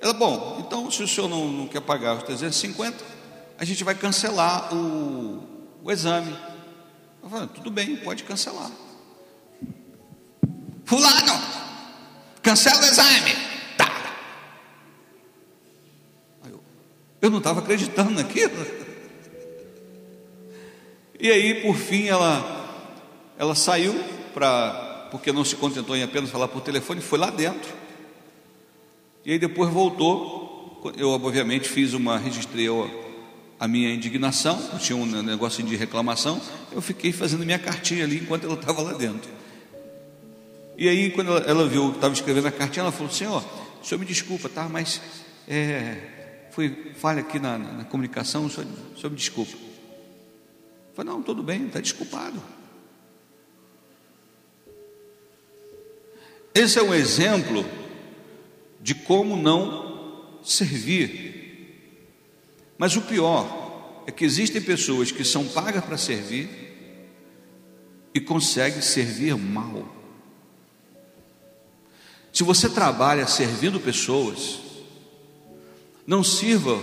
Ela, 0.00 0.12
bom, 0.12 0.60
então 0.66 0.90
se 0.90 1.04
o 1.04 1.06
senhor 1.06 1.28
não, 1.28 1.46
não 1.46 1.68
quer 1.68 1.80
pagar 1.80 2.16
os 2.16 2.24
350, 2.24 3.04
a 3.56 3.64
gente 3.64 3.84
vai 3.84 3.94
cancelar 3.94 4.74
o, 4.74 5.40
o 5.84 5.92
exame. 5.92 6.36
Eu 7.22 7.30
falei, 7.30 7.48
tudo 7.54 7.70
bem, 7.70 7.94
pode 7.94 8.24
cancelar. 8.24 8.72
Fulano, 10.84 11.40
cancela 12.42 12.82
o 12.82 12.86
exame. 12.86 13.36
Tá. 13.76 14.16
Eu, 16.44 16.60
eu 17.22 17.30
não 17.30 17.38
estava 17.38 17.60
acreditando 17.60 18.10
naquilo. 18.10 18.66
E 21.20 21.30
aí, 21.30 21.62
por 21.62 21.76
fim, 21.76 22.08
ela 22.08 22.65
ela 23.38 23.54
saiu 23.54 23.94
para, 24.32 25.08
porque 25.10 25.32
não 25.32 25.44
se 25.44 25.56
contentou 25.56 25.96
em 25.96 26.02
apenas 26.02 26.30
falar 26.30 26.48
por 26.48 26.60
telefone, 26.60 27.00
foi 27.00 27.18
lá 27.18 27.30
dentro. 27.30 27.72
E 29.24 29.32
aí 29.32 29.38
depois 29.38 29.70
voltou. 29.72 30.82
Eu 30.96 31.10
obviamente 31.10 31.68
fiz 31.68 31.94
uma, 31.94 32.16
registrei 32.16 32.68
a 33.58 33.66
minha 33.66 33.92
indignação, 33.92 34.56
tinha 34.78 34.96
um 34.96 35.06
negócio 35.22 35.62
de 35.64 35.74
reclamação, 35.74 36.40
eu 36.70 36.80
fiquei 36.80 37.10
fazendo 37.10 37.44
minha 37.44 37.58
cartinha 37.58 38.04
ali 38.04 38.18
enquanto 38.18 38.44
ela 38.44 38.54
estava 38.54 38.82
lá 38.82 38.92
dentro. 38.92 39.28
E 40.78 40.88
aí, 40.88 41.10
quando 41.10 41.30
ela, 41.30 41.40
ela 41.40 41.66
viu 41.66 41.90
que 41.90 41.96
estava 41.96 42.12
escrevendo 42.12 42.46
a 42.46 42.52
cartinha, 42.52 42.82
ela 42.82 42.92
falou: 42.92 43.10
Senhor, 43.10 43.42
o 43.82 43.84
senhor 43.84 43.98
me 43.98 44.04
desculpa, 44.04 44.48
tá? 44.48 44.68
Mas 44.68 45.00
é, 45.48 45.96
foi 46.50 46.92
falha 46.96 47.20
aqui 47.20 47.38
na, 47.38 47.56
na, 47.56 47.72
na 47.72 47.84
comunicação, 47.84 48.44
o 48.44 48.50
senhor, 48.50 48.68
o 48.94 48.96
senhor 48.96 49.10
me 49.10 49.16
desculpa. 49.16 49.52
Eu 49.52 50.94
falei: 50.94 51.12
Não, 51.12 51.22
tudo 51.22 51.42
bem, 51.42 51.66
está 51.66 51.80
desculpado. 51.80 52.40
Esse 56.56 56.78
é 56.78 56.82
um 56.82 56.94
exemplo 56.94 57.66
de 58.80 58.94
como 58.94 59.36
não 59.36 60.40
servir. 60.42 61.36
Mas 62.78 62.96
o 62.96 63.02
pior 63.02 64.02
é 64.06 64.10
que 64.10 64.24
existem 64.24 64.62
pessoas 64.62 65.12
que 65.12 65.22
são 65.22 65.46
pagas 65.46 65.84
para 65.84 65.98
servir 65.98 66.48
e 68.14 68.18
conseguem 68.18 68.80
servir 68.80 69.36
mal. 69.36 69.86
Se 72.32 72.42
você 72.42 72.70
trabalha 72.70 73.26
servindo 73.26 73.78
pessoas, 73.78 74.58
não 76.06 76.24
sirva 76.24 76.82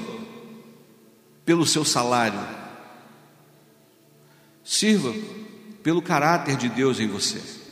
pelo 1.44 1.66
seu 1.66 1.84
salário, 1.84 2.40
sirva 4.64 5.12
pelo 5.82 6.00
caráter 6.00 6.58
de 6.58 6.70
Deus 6.70 7.00
em 7.00 7.08
você. 7.08 7.63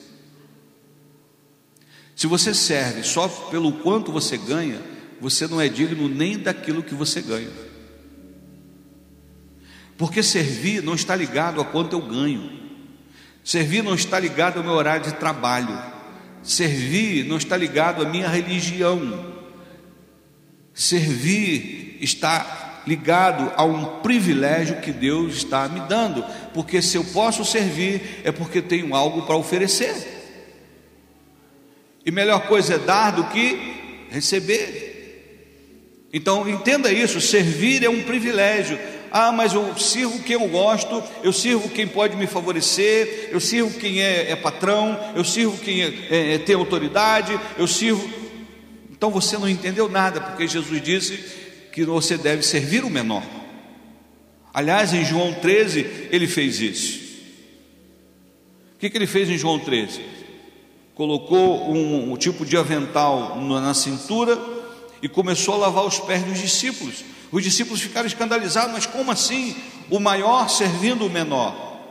Se 2.21 2.27
você 2.27 2.53
serve 2.53 3.01
só 3.01 3.27
pelo 3.27 3.71
quanto 3.71 4.11
você 4.11 4.37
ganha, 4.37 4.79
você 5.19 5.47
não 5.47 5.59
é 5.59 5.67
digno 5.67 6.07
nem 6.07 6.37
daquilo 6.37 6.83
que 6.83 6.93
você 6.93 7.19
ganha. 7.19 7.49
Porque 9.97 10.21
servir 10.21 10.83
não 10.83 10.93
está 10.93 11.15
ligado 11.15 11.59
a 11.59 11.65
quanto 11.65 11.93
eu 11.93 12.01
ganho. 12.03 12.61
Servir 13.43 13.83
não 13.83 13.95
está 13.95 14.19
ligado 14.19 14.57
ao 14.57 14.63
meu 14.63 14.73
horário 14.73 15.03
de 15.03 15.15
trabalho. 15.15 15.75
Servir 16.43 17.25
não 17.25 17.37
está 17.37 17.57
ligado 17.57 18.05
à 18.05 18.07
minha 18.07 18.27
religião. 18.27 19.33
Servir 20.75 21.97
está 22.01 22.83
ligado 22.85 23.51
a 23.57 23.63
um 23.63 23.99
privilégio 24.01 24.79
que 24.79 24.91
Deus 24.91 25.37
está 25.37 25.67
me 25.67 25.79
dando, 25.87 26.23
porque 26.53 26.83
se 26.83 26.97
eu 26.97 27.03
posso 27.03 27.43
servir 27.43 28.21
é 28.23 28.31
porque 28.31 28.61
tenho 28.61 28.93
algo 28.93 29.23
para 29.23 29.35
oferecer. 29.35 30.20
E 32.05 32.11
melhor 32.11 32.47
coisa 32.47 32.75
é 32.75 32.79
dar 32.79 33.11
do 33.11 33.25
que 33.25 34.07
receber. 34.09 34.91
Então 36.13 36.47
entenda 36.47 36.91
isso: 36.91 37.21
servir 37.21 37.83
é 37.83 37.89
um 37.89 38.03
privilégio. 38.03 38.77
Ah, 39.13 39.31
mas 39.31 39.53
eu 39.53 39.77
sirvo 39.77 40.23
quem 40.23 40.35
eu 40.35 40.47
gosto, 40.47 41.03
eu 41.21 41.33
sirvo 41.33 41.67
quem 41.69 41.85
pode 41.85 42.15
me 42.15 42.27
favorecer, 42.27 43.27
eu 43.29 43.41
sirvo 43.41 43.77
quem 43.77 44.01
é, 44.01 44.31
é 44.31 44.35
patrão, 44.37 44.97
eu 45.13 45.23
sirvo 45.25 45.57
quem 45.57 45.83
é, 45.83 45.93
é, 46.09 46.33
é 46.35 46.37
tem 46.37 46.55
autoridade, 46.55 47.37
eu 47.57 47.67
sirvo. 47.67 48.09
Então 48.89 49.11
você 49.11 49.37
não 49.37 49.49
entendeu 49.49 49.89
nada, 49.89 50.21
porque 50.21 50.47
Jesus 50.47 50.81
disse 50.81 51.19
que 51.73 51.83
você 51.83 52.17
deve 52.17 52.41
servir 52.43 52.85
o 52.85 52.89
menor. 52.89 53.23
Aliás, 54.53 54.93
em 54.93 55.03
João 55.03 55.33
13, 55.33 56.07
ele 56.09 56.27
fez 56.27 56.61
isso. 56.61 57.01
O 58.75 58.79
que, 58.79 58.89
que 58.89 58.97
ele 58.97 59.07
fez 59.07 59.29
em 59.29 59.37
João 59.37 59.59
13? 59.59 60.01
Colocou 61.01 61.67
um, 61.71 62.11
um 62.11 62.15
tipo 62.15 62.45
de 62.45 62.55
avental 62.55 63.41
na 63.41 63.73
cintura 63.73 64.39
e 65.01 65.09
começou 65.09 65.55
a 65.55 65.57
lavar 65.57 65.83
os 65.83 65.99
pés 65.99 66.23
dos 66.23 66.37
discípulos. 66.37 67.03
Os 67.31 67.43
discípulos 67.43 67.81
ficaram 67.81 68.05
escandalizados, 68.05 68.71
mas 68.71 68.85
como 68.85 69.09
assim? 69.09 69.55
O 69.89 69.99
maior 69.99 70.47
servindo 70.47 71.07
o 71.07 71.09
menor? 71.09 71.81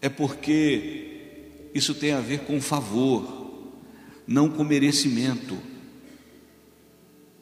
É 0.00 0.08
porque 0.08 1.68
isso 1.74 1.94
tem 1.94 2.12
a 2.12 2.20
ver 2.20 2.40
com 2.46 2.58
favor, 2.58 3.70
não 4.26 4.48
com 4.48 4.64
merecimento. 4.64 5.58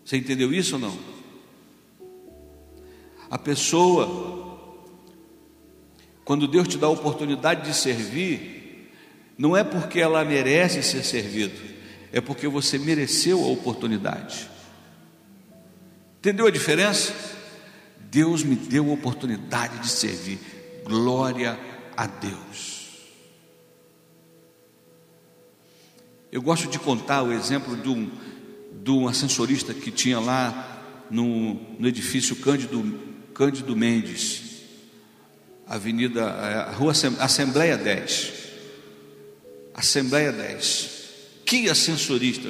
Você 0.04 0.16
entendeu 0.16 0.52
isso 0.52 0.74
ou 0.74 0.80
não? 0.80 0.98
A 3.30 3.38
pessoa, 3.38 4.58
quando 6.24 6.48
Deus 6.48 6.66
te 6.66 6.78
dá 6.78 6.88
a 6.88 6.90
oportunidade 6.90 7.68
de 7.70 7.76
servir, 7.76 8.53
não 9.36 9.56
é 9.56 9.64
porque 9.64 10.00
ela 10.00 10.24
merece 10.24 10.82
ser 10.82 11.04
servido, 11.04 11.58
é 12.12 12.20
porque 12.20 12.46
você 12.46 12.78
mereceu 12.78 13.42
a 13.42 13.48
oportunidade. 13.48 14.48
Entendeu 16.18 16.46
a 16.46 16.50
diferença? 16.50 17.12
Deus 17.98 18.42
me 18.42 18.54
deu 18.54 18.90
a 18.90 18.94
oportunidade 18.94 19.80
de 19.80 19.88
servir. 19.88 20.38
Glória 20.84 21.58
a 21.96 22.06
Deus. 22.06 22.84
Eu 26.30 26.40
gosto 26.40 26.68
de 26.68 26.78
contar 26.78 27.22
o 27.22 27.32
exemplo 27.32 27.76
de 27.76 27.88
um, 27.88 28.10
de 28.82 28.90
um 28.90 29.06
ascensorista 29.08 29.74
que 29.74 29.90
tinha 29.90 30.18
lá 30.18 31.06
no, 31.10 31.54
no 31.78 31.86
edifício 31.86 32.36
Cândido 32.36 33.12
Cândido 33.34 33.74
Mendes, 33.74 34.62
Avenida, 35.66 36.22
é, 36.22 36.72
Rua 36.74 36.92
Assembleia 37.18 37.76
10. 37.76 38.43
Assembleia 39.74 40.32
10. 40.32 40.90
Que 41.44 41.68
ascensorista, 41.68 42.48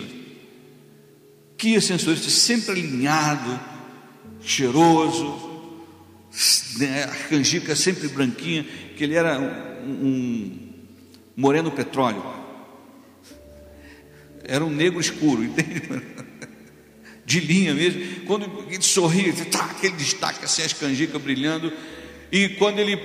que 1.57 1.75
ascensorista, 1.75 2.31
sempre 2.31 2.73
alinhado, 2.73 3.59
cheiroso, 4.41 5.73
né, 6.79 7.07
canjica 7.29 7.75
sempre 7.75 8.09
branquinha, 8.09 8.65
que 8.97 9.03
ele 9.03 9.15
era 9.15 9.41
um, 9.41 9.91
um 9.91 10.59
moreno 11.37 11.71
petróleo. 11.71 12.23
Era 14.45 14.65
um 14.65 14.71
negro 14.71 15.01
escuro, 15.01 15.43
entende? 15.45 15.83
de 17.25 17.41
linha 17.41 17.75
mesmo. 17.75 18.27
Quando 18.27 18.67
ele 18.69 18.83
sorria, 18.83 19.33
tá, 19.47 19.65
aquele 19.65 19.97
destaque 19.97 20.45
assim, 20.45 20.63
as 20.63 20.73
canjicas 20.73 21.21
brilhando. 21.21 21.73
E 22.31 22.51
quando 22.51 22.79
ele 22.79 22.97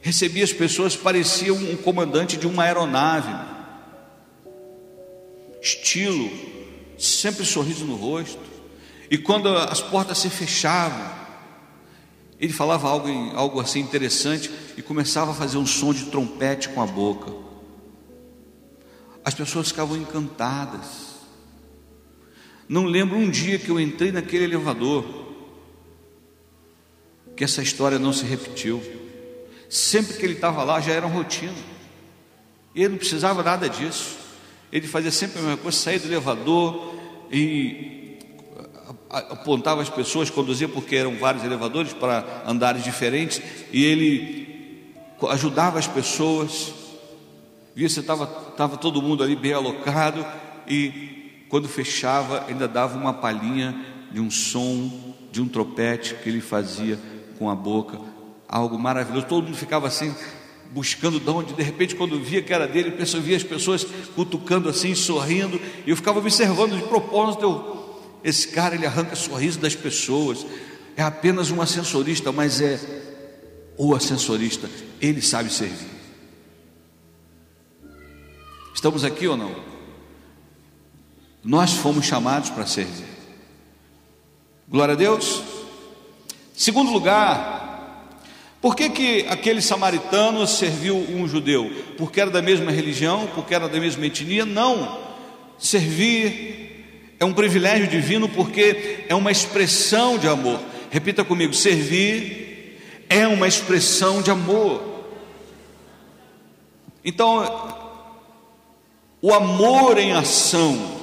recebia 0.00 0.44
as 0.44 0.52
pessoas, 0.52 0.96
parecia 0.96 1.52
um 1.52 1.76
comandante 1.76 2.36
de 2.36 2.46
uma 2.46 2.64
aeronave. 2.64 3.32
Estilo, 5.60 6.30
sempre 6.98 7.44
sorriso 7.44 7.84
no 7.84 7.96
rosto. 7.96 8.40
E 9.10 9.18
quando 9.18 9.48
as 9.48 9.80
portas 9.80 10.18
se 10.18 10.30
fechavam, 10.30 11.18
ele 12.38 12.52
falava 12.52 12.88
algo, 12.88 13.08
algo 13.34 13.60
assim 13.60 13.80
interessante 13.80 14.50
e 14.76 14.82
começava 14.82 15.32
a 15.32 15.34
fazer 15.34 15.58
um 15.58 15.66
som 15.66 15.92
de 15.92 16.06
trompete 16.06 16.68
com 16.68 16.80
a 16.80 16.86
boca. 16.86 17.32
As 19.24 19.34
pessoas 19.34 19.68
ficavam 19.68 19.96
encantadas. 19.96 21.08
Não 22.68 22.84
lembro 22.84 23.16
um 23.16 23.28
dia 23.28 23.58
que 23.58 23.70
eu 23.70 23.80
entrei 23.80 24.12
naquele 24.12 24.44
elevador 24.44 25.26
que 27.34 27.42
essa 27.42 27.62
história 27.62 27.98
não 27.98 28.12
se 28.12 28.24
repetiu. 28.24 28.82
Sempre 29.68 30.16
que 30.16 30.24
ele 30.24 30.34
estava 30.34 30.64
lá 30.64 30.80
já 30.80 30.92
era 30.92 31.06
uma 31.06 31.14
rotina. 31.14 31.52
Ele 32.74 32.88
não 32.90 32.98
precisava 32.98 33.42
nada 33.42 33.68
disso. 33.68 34.16
Ele 34.72 34.86
fazia 34.86 35.10
sempre 35.10 35.38
a 35.38 35.42
mesma 35.42 35.56
coisa, 35.56 35.76
saía 35.76 35.98
do 35.98 36.06
elevador 36.06 36.94
e 37.30 38.18
apontava 39.10 39.80
as 39.80 39.88
pessoas, 39.88 40.30
conduzia 40.30 40.68
porque 40.68 40.96
eram 40.96 41.16
vários 41.16 41.44
elevadores 41.44 41.92
para 41.92 42.42
andares 42.46 42.84
diferentes, 42.84 43.40
e 43.72 43.84
ele 43.84 44.94
ajudava 45.30 45.78
as 45.78 45.86
pessoas. 45.86 46.74
Via 47.74 47.88
se 47.88 48.00
estava 48.00 48.26
todo 48.80 49.00
mundo 49.00 49.22
ali 49.22 49.36
bem 49.36 49.52
alocado 49.52 50.26
e 50.66 51.46
quando 51.48 51.68
fechava, 51.68 52.44
ainda 52.48 52.68
dava 52.68 52.98
uma 52.98 53.14
palhinha 53.14 53.74
de 54.10 54.20
um 54.20 54.30
som, 54.30 55.14
de 55.30 55.40
um 55.40 55.48
tropete 55.48 56.14
que 56.16 56.28
ele 56.28 56.40
fazia 56.40 56.98
com 57.38 57.48
a 57.48 57.54
boca, 57.54 57.98
algo 58.48 58.78
maravilhoso. 58.78 59.26
Todo 59.26 59.44
mundo 59.44 59.56
ficava 59.56 59.86
assim, 59.86 60.14
buscando 60.70 61.20
de 61.20 61.28
onde, 61.28 61.52
de 61.52 61.62
repente, 61.62 61.94
quando 61.94 62.18
via 62.18 62.42
que 62.42 62.52
era 62.52 62.66
dele, 62.66 62.94
eu 62.98 63.20
via 63.20 63.36
as 63.36 63.42
pessoas 63.42 63.86
cutucando 64.14 64.68
assim, 64.68 64.94
sorrindo, 64.94 65.60
e 65.86 65.90
eu 65.90 65.96
ficava 65.96 66.18
observando 66.18 66.76
de 66.76 66.82
propósito. 66.84 67.42
Eu, 67.42 67.88
esse 68.24 68.48
cara, 68.48 68.74
ele 68.74 68.86
arranca 68.86 69.14
sorriso 69.14 69.58
das 69.58 69.74
pessoas, 69.76 70.46
é 70.96 71.02
apenas 71.02 71.50
um 71.50 71.60
ascensorista, 71.60 72.32
mas 72.32 72.60
é 72.60 72.80
o 73.76 73.94
ascensorista, 73.94 74.68
ele 75.00 75.22
sabe 75.22 75.50
servir. 75.50 75.98
Estamos 78.74 79.04
aqui 79.04 79.26
ou 79.26 79.36
não? 79.36 79.54
Nós 81.44 81.72
fomos 81.72 82.04
chamados 82.04 82.50
para 82.50 82.66
servir. 82.66 83.06
Glória 84.68 84.94
a 84.94 84.96
Deus. 84.96 85.42
Segundo 86.54 86.92
lugar, 86.92 87.57
por 88.60 88.74
que, 88.74 88.90
que 88.90 89.26
aquele 89.28 89.62
samaritano 89.62 90.46
serviu 90.46 90.96
um 90.96 91.28
judeu? 91.28 91.70
Porque 91.96 92.20
era 92.20 92.30
da 92.30 92.42
mesma 92.42 92.72
religião, 92.72 93.28
porque 93.34 93.54
era 93.54 93.68
da 93.68 93.78
mesma 93.78 94.06
etnia? 94.06 94.44
Não. 94.44 94.98
Servir 95.58 97.14
é 97.20 97.24
um 97.24 97.32
privilégio 97.32 97.86
divino 97.86 98.28
porque 98.28 99.04
é 99.08 99.14
uma 99.14 99.30
expressão 99.30 100.18
de 100.18 100.26
amor. 100.26 100.60
Repita 100.90 101.24
comigo: 101.24 101.54
servir 101.54 103.06
é 103.08 103.26
uma 103.26 103.46
expressão 103.46 104.20
de 104.22 104.30
amor. 104.30 104.82
Então, 107.04 107.88
o 109.22 109.32
amor 109.32 109.98
em 109.98 110.12
ação 110.12 111.00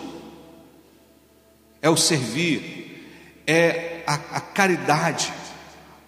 é 1.81 1.89
o 1.89 1.97
servir, 1.97 3.41
é 3.47 4.03
a, 4.05 4.13
a 4.13 4.41
caridade, 4.41 5.31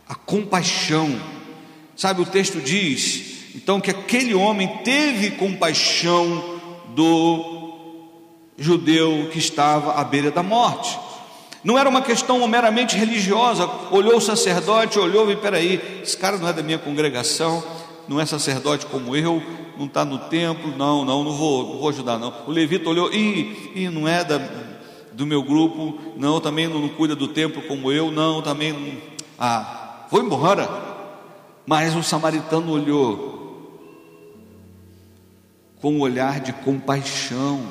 a 0.07 0.15
compaixão. 0.15 1.37
Sabe, 1.97 2.21
o 2.21 2.25
texto 2.25 2.62
diz, 2.62 3.55
então, 3.55 3.81
que 3.81 3.89
aquele 3.89 4.36
homem 4.36 4.67
teve 4.83 5.31
compaixão 5.31 6.60
do 6.89 7.73
judeu 8.55 9.29
que 9.31 9.39
estava 9.39 9.93
à 9.93 10.03
beira 10.03 10.29
da 10.29 10.43
morte. 10.43 10.95
Não 11.63 11.75
era 11.75 11.89
uma 11.89 12.03
questão 12.03 12.47
meramente 12.47 12.95
religiosa. 12.95 13.67
Olhou 13.89 14.17
o 14.17 14.21
sacerdote, 14.21 14.99
olhou 14.99 15.31
e 15.31 15.36
peraí, 15.36 15.81
esse 16.03 16.15
cara 16.15 16.38
não 16.38 16.47
é 16.47 16.53
da 16.53 16.62
minha 16.62 16.77
congregação, 16.77 17.63
não 18.07 18.21
é 18.21 18.27
sacerdote 18.27 18.86
como 18.86 19.15
eu, 19.15 19.41
não 19.75 19.88
está 19.88 20.05
no 20.05 20.19
templo, 20.19 20.77
não, 20.77 21.03
não, 21.03 21.23
não 21.23 21.31
vou, 21.33 21.67
não 21.67 21.79
vou 21.79 21.89
ajudar 21.89 22.19
não. 22.19 22.31
O 22.45 22.51
levita 22.51 22.88
olhou 22.88 23.12
e, 23.12 23.71
e 23.75 23.89
não 23.89 24.07
é 24.07 24.23
da, 24.23 24.39
do 25.13 25.25
meu 25.25 25.41
grupo, 25.41 25.97
não, 26.15 26.39
também 26.39 26.67
não, 26.67 26.88
cuida 26.89 27.15
do 27.15 27.27
templo 27.27 27.63
como 27.63 27.91
eu, 27.91 28.12
não, 28.12 28.41
também 28.43 28.71
não, 28.71 28.97
ah, 29.39 30.05
vou 30.12 30.21
embora. 30.21 30.96
Mas 31.67 31.93
o 31.97 32.01
samaritano 32.01 32.71
olhou 32.71 33.38
com 35.82 35.95
um 35.95 35.99
olhar 35.99 36.39
de 36.39 36.53
compaixão. 36.53 37.69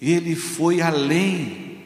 Ele 0.00 0.34
foi 0.34 0.80
além 0.80 1.84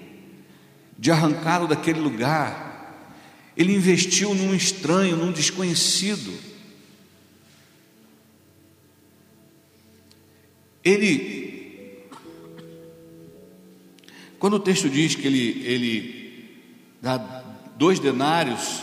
de 0.97 1.11
arrancá-lo 1.11 1.67
daquele 1.67 1.99
lugar. 1.99 3.13
Ele 3.57 3.75
investiu 3.75 4.33
num 4.35 4.55
estranho, 4.55 5.17
num 5.17 5.33
desconhecido. 5.33 6.33
Ele 10.85 12.07
quando 14.39 14.55
o 14.55 14.61
texto 14.61 14.89
diz 14.89 15.17
que 15.17 15.27
ele, 15.27 15.67
ele 15.67 16.61
dá 17.03 17.56
dois 17.77 17.99
denários, 17.99 18.83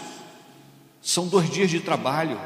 são 1.01 1.27
dois 1.27 1.49
dias 1.49 1.69
de 1.69 1.79
trabalho, 1.79 2.39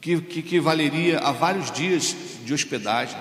que, 0.00 0.20
que, 0.20 0.42
que 0.42 0.60
valeria 0.60 1.18
a 1.18 1.32
vários 1.32 1.70
dias 1.70 2.16
de 2.44 2.54
hospedagem. 2.54 3.18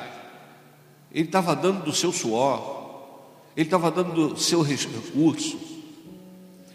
Ele 1.12 1.26
estava 1.26 1.56
dando 1.56 1.84
do 1.84 1.94
seu 1.94 2.12
suor, 2.12 2.82
ele 3.56 3.68
estava 3.68 3.92
dando 3.92 4.30
do 4.30 4.40
seu 4.40 4.62
recurso, 4.62 5.60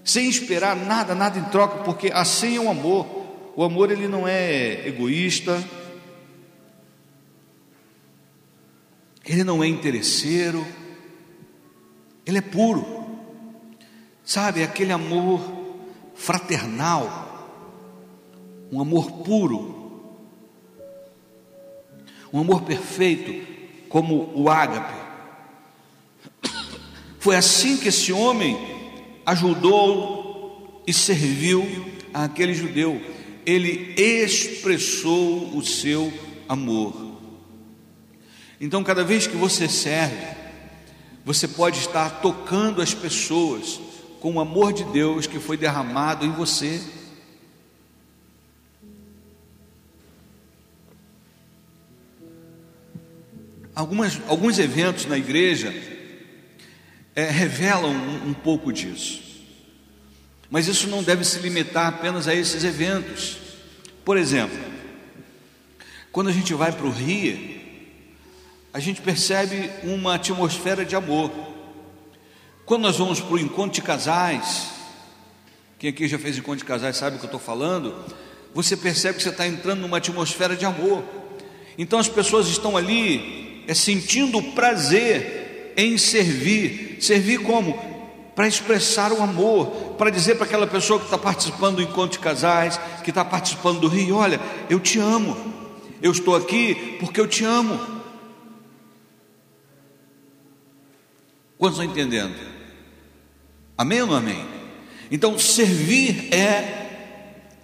sem 0.05 0.29
esperar 0.29 0.75
nada, 0.75 1.15
nada 1.15 1.39
em 1.39 1.45
troca, 1.45 1.85
porque 1.85 2.11
assim 2.13 2.57
é 2.57 2.61
o 2.61 2.71
amor. 2.71 3.07
O 3.55 3.65
amor 3.65 3.91
ele 3.91 4.07
não 4.07 4.27
é 4.27 4.87
egoísta, 4.87 5.63
ele 9.25 9.45
não 9.45 9.63
é 9.63 9.67
interesseiro, 9.67 10.67
ele 12.25 12.39
é 12.39 12.41
puro. 12.41 12.98
Sabe, 14.29 14.63
aquele 14.63 14.93
amor 14.93 15.41
fraternal, 16.15 17.65
um 18.71 18.79
amor 18.79 19.11
puro, 19.23 20.13
um 22.31 22.39
amor 22.39 22.61
perfeito, 22.61 23.33
como 23.89 24.31
o 24.35 24.51
ágape. 24.51 25.01
Foi 27.19 27.37
assim 27.37 27.79
que 27.79 27.89
esse 27.89 28.13
homem 28.13 28.55
ajudou 29.25 30.83
e 30.87 30.93
serviu 30.93 31.91
àquele 32.13 32.53
judeu. 32.53 33.01
Ele 33.47 33.95
expressou 33.97 35.57
o 35.57 35.65
seu 35.65 36.13
amor. 36.47 37.17
Então, 38.61 38.85
cada 38.85 39.03
vez 39.03 39.27
que 39.27 39.39
você 39.39 39.67
serve, 39.71 40.37
você 41.25 41.49
pode 41.49 41.79
estar 41.79 42.21
tocando 42.21 42.83
as 42.83 42.93
pessoas 42.93 43.88
com 44.21 44.35
o 44.35 44.41
amor 44.41 44.73
de 44.73 44.85
Deus 44.85 45.27
que 45.27 45.39
foi 45.39 45.57
derramado 45.57 46.25
em 46.25 46.33
você. 46.33 46.83
Algumas, 53.75 54.21
alguns 54.27 54.59
eventos 54.59 55.07
na 55.07 55.17
igreja 55.17 55.73
é, 57.15 57.31
revelam 57.31 57.93
um, 57.93 58.31
um 58.31 58.35
pouco 58.35 58.73
disso, 58.73 59.23
mas 60.51 60.67
isso 60.67 60.89
não 60.89 61.03
deve 61.03 61.25
se 61.25 61.39
limitar 61.39 61.87
apenas 61.87 62.27
a 62.27 62.35
esses 62.35 62.65
eventos. 62.65 63.37
Por 64.05 64.17
exemplo, 64.17 64.59
quando 66.11 66.29
a 66.29 66.33
gente 66.33 66.53
vai 66.55 66.73
para 66.73 66.87
o 66.87 66.91
Rio, 66.91 67.61
a 68.73 68.81
gente 68.81 69.01
percebe 69.01 69.71
uma 69.85 70.15
atmosfera 70.15 70.85
de 70.85 70.97
amor. 70.97 71.31
Quando 72.69 72.83
nós 72.83 72.99
vamos 72.99 73.19
para 73.19 73.33
o 73.33 73.39
encontro 73.39 73.73
de 73.73 73.81
casais, 73.81 74.73
quem 75.79 75.89
aqui 75.89 76.07
já 76.07 76.19
fez 76.19 76.37
encontro 76.37 76.59
de 76.59 76.67
casais 76.67 76.99
sabe 76.99 77.17
o 77.17 77.19
que 77.19 77.25
eu 77.25 77.29
estou 77.29 77.41
falando, 77.41 77.95
você 78.53 78.77
percebe 78.77 79.17
que 79.17 79.23
você 79.23 79.31
está 79.31 79.47
entrando 79.47 79.81
numa 79.81 79.97
atmosfera 79.97 80.55
de 80.55 80.67
amor. 80.67 81.03
Então 81.79 81.99
as 81.99 82.09
pessoas 82.09 82.47
estão 82.47 82.77
ali 82.77 83.65
é 83.67 83.73
sentindo 83.73 84.43
prazer 84.53 85.73
em 85.79 85.97
servir. 85.97 86.99
Servir 87.01 87.39
como? 87.39 87.73
Para 88.37 88.47
expressar 88.47 89.13
o 89.13 89.23
amor, 89.23 89.95
para 89.97 90.11
dizer 90.11 90.35
para 90.35 90.45
aquela 90.45 90.67
pessoa 90.67 90.99
que 90.99 91.07
está 91.07 91.17
participando 91.17 91.77
do 91.77 91.83
encontro 91.83 92.19
de 92.19 92.23
casais, 92.23 92.79
que 93.03 93.09
está 93.11 93.25
participando 93.25 93.81
do 93.81 93.89
Rio: 93.89 94.15
olha, 94.15 94.39
eu 94.69 94.79
te 94.79 94.99
amo, 94.99 95.35
eu 96.03 96.13
estou 96.13 96.37
aqui 96.37 96.99
porque 97.01 97.19
eu 97.19 97.27
te 97.27 97.47
amo. 97.47 97.81
Quantos 101.57 101.79
estão 101.79 101.91
entendendo? 101.91 102.58
Amém 103.79 104.03
ou 104.03 104.09
não 104.09 104.17
amém? 104.17 104.45
Então, 105.09 105.39
servir 105.39 106.35
é 106.35 106.89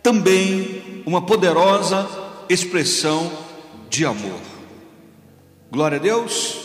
também 0.01 1.03
uma 1.05 1.27
poderosa 1.27 2.09
expressão 2.49 3.33
de 3.91 4.07
amor. 4.07 4.41
Glória 5.73 5.99
a 5.99 6.01
Deus. 6.01 6.61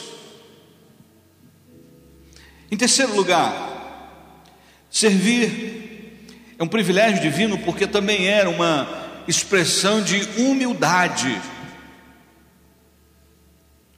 Em 2.71 2.77
terceiro 2.77 3.15
lugar, 3.15 4.45
servir 4.87 6.53
é 6.59 6.63
um 6.63 6.67
privilégio 6.67 7.19
divino 7.19 7.57
porque 7.57 7.87
também 7.87 8.27
era 8.27 8.47
uma 8.47 8.87
expressão 9.27 9.99
de 9.99 10.21
humildade. 10.39 11.41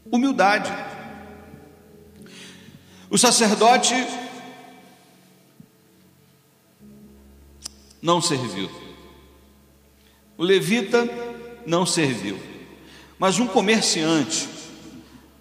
Humildade. 0.10 0.72
O 3.10 3.18
sacerdote 3.18 3.94
não 8.02 8.22
serviu. 8.22 8.70
O 10.38 10.44
levita 10.44 11.08
não 11.66 11.86
serviu. 11.86 12.40
Mas 13.20 13.40
um 13.40 13.48
comerciante 13.48 14.50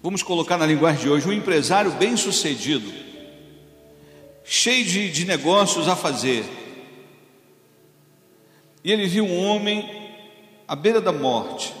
vamos 0.01 0.23
colocar 0.23 0.57
na 0.57 0.65
linguagem 0.65 1.01
de 1.01 1.09
hoje, 1.09 1.27
um 1.27 1.33
empresário 1.33 1.91
bem 1.91 2.17
sucedido, 2.17 2.91
cheio 4.43 4.83
de, 4.83 5.11
de 5.11 5.25
negócios 5.25 5.87
a 5.87 5.95
fazer. 5.95 6.43
E 8.83 8.91
ele 8.91 9.05
viu 9.05 9.23
um 9.23 9.45
homem 9.45 9.87
à 10.67 10.75
beira 10.75 10.99
da 10.99 11.11
morte. 11.11 11.73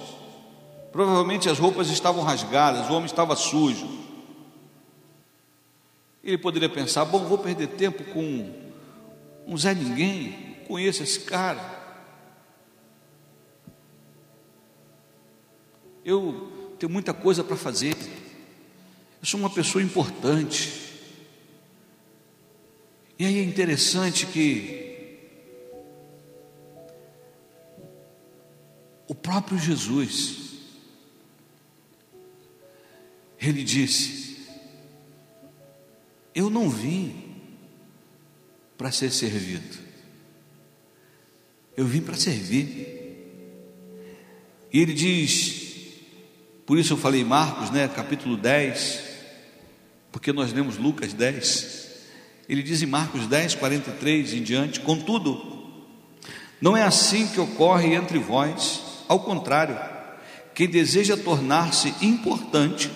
Provavelmente 0.91 1.49
as 1.49 1.57
roupas 1.57 1.89
estavam 1.89 2.23
rasgadas, 2.23 2.89
o 2.89 2.93
homem 2.93 3.05
estava 3.05 3.35
sujo. 3.35 3.87
Ele 6.23 6.37
poderia 6.37 6.69
pensar: 6.69 7.05
bom, 7.05 7.19
vou 7.25 7.39
perder 7.39 7.67
tempo 7.67 8.03
com 8.03 8.53
um 9.47 9.57
Zé 9.57 9.73
Ninguém, 9.73 10.50
conheço 10.71 11.03
esse 11.03 11.19
cara. 11.19 11.59
Eu 16.05 16.75
tenho 16.79 16.89
muita 16.89 17.13
coisa 17.13 17.43
para 17.43 17.57
fazer. 17.57 17.93
Eu 19.19 19.25
sou 19.25 19.37
uma 19.37 19.49
pessoa 19.49 19.83
importante. 19.83 20.71
E 23.19 23.25
aí 23.25 23.37
é 23.37 23.43
interessante 23.43 24.25
que 24.25 25.19
o 29.09 29.13
próprio 29.13 29.59
Jesus, 29.59 30.53
ele 33.41 33.61
disse: 33.61 34.47
Eu 36.33 36.49
não 36.49 36.69
vim 36.69 37.35
para 38.77 38.89
ser 38.89 39.11
servido, 39.11 39.80
eu 41.75 41.85
vim 41.85 42.01
para 42.01 42.15
servir. 42.15 42.99
E 44.71 44.79
ele 44.79 44.93
diz: 44.93 45.61
por 46.71 46.77
isso 46.77 46.93
eu 46.93 46.97
falei 46.97 47.21
Marcos, 47.23 47.69
né, 47.69 47.87
capítulo 47.87 48.37
10, 48.37 49.03
porque 50.09 50.31
nós 50.31 50.53
lemos 50.53 50.77
Lucas 50.77 51.11
10. 51.11 51.81
Ele 52.47 52.63
diz 52.63 52.81
em 52.81 52.85
Marcos 52.85 53.27
10, 53.27 53.55
43 53.55 54.33
em 54.35 54.41
diante: 54.41 54.79
Contudo, 54.79 55.65
não 56.61 56.77
é 56.77 56.83
assim 56.83 57.27
que 57.27 57.41
ocorre 57.41 57.93
entre 57.93 58.19
vós, 58.19 58.81
ao 59.09 59.19
contrário, 59.19 59.77
quem 60.55 60.67
deseja 60.69 61.17
tornar-se 61.17 61.93
importante 62.01 62.89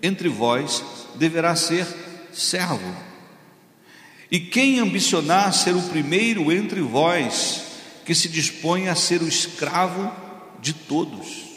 entre 0.00 0.28
vós 0.28 0.84
deverá 1.16 1.56
ser 1.56 1.84
servo. 2.32 2.94
E 4.30 4.38
quem 4.38 4.78
ambicionar 4.78 5.52
ser 5.52 5.74
o 5.74 5.82
primeiro 5.82 6.52
entre 6.52 6.80
vós, 6.80 7.64
que 8.04 8.14
se 8.14 8.28
dispõe 8.28 8.88
a 8.88 8.94
ser 8.94 9.22
o 9.22 9.28
escravo 9.28 10.10
de 10.60 10.72
todos. 10.72 11.52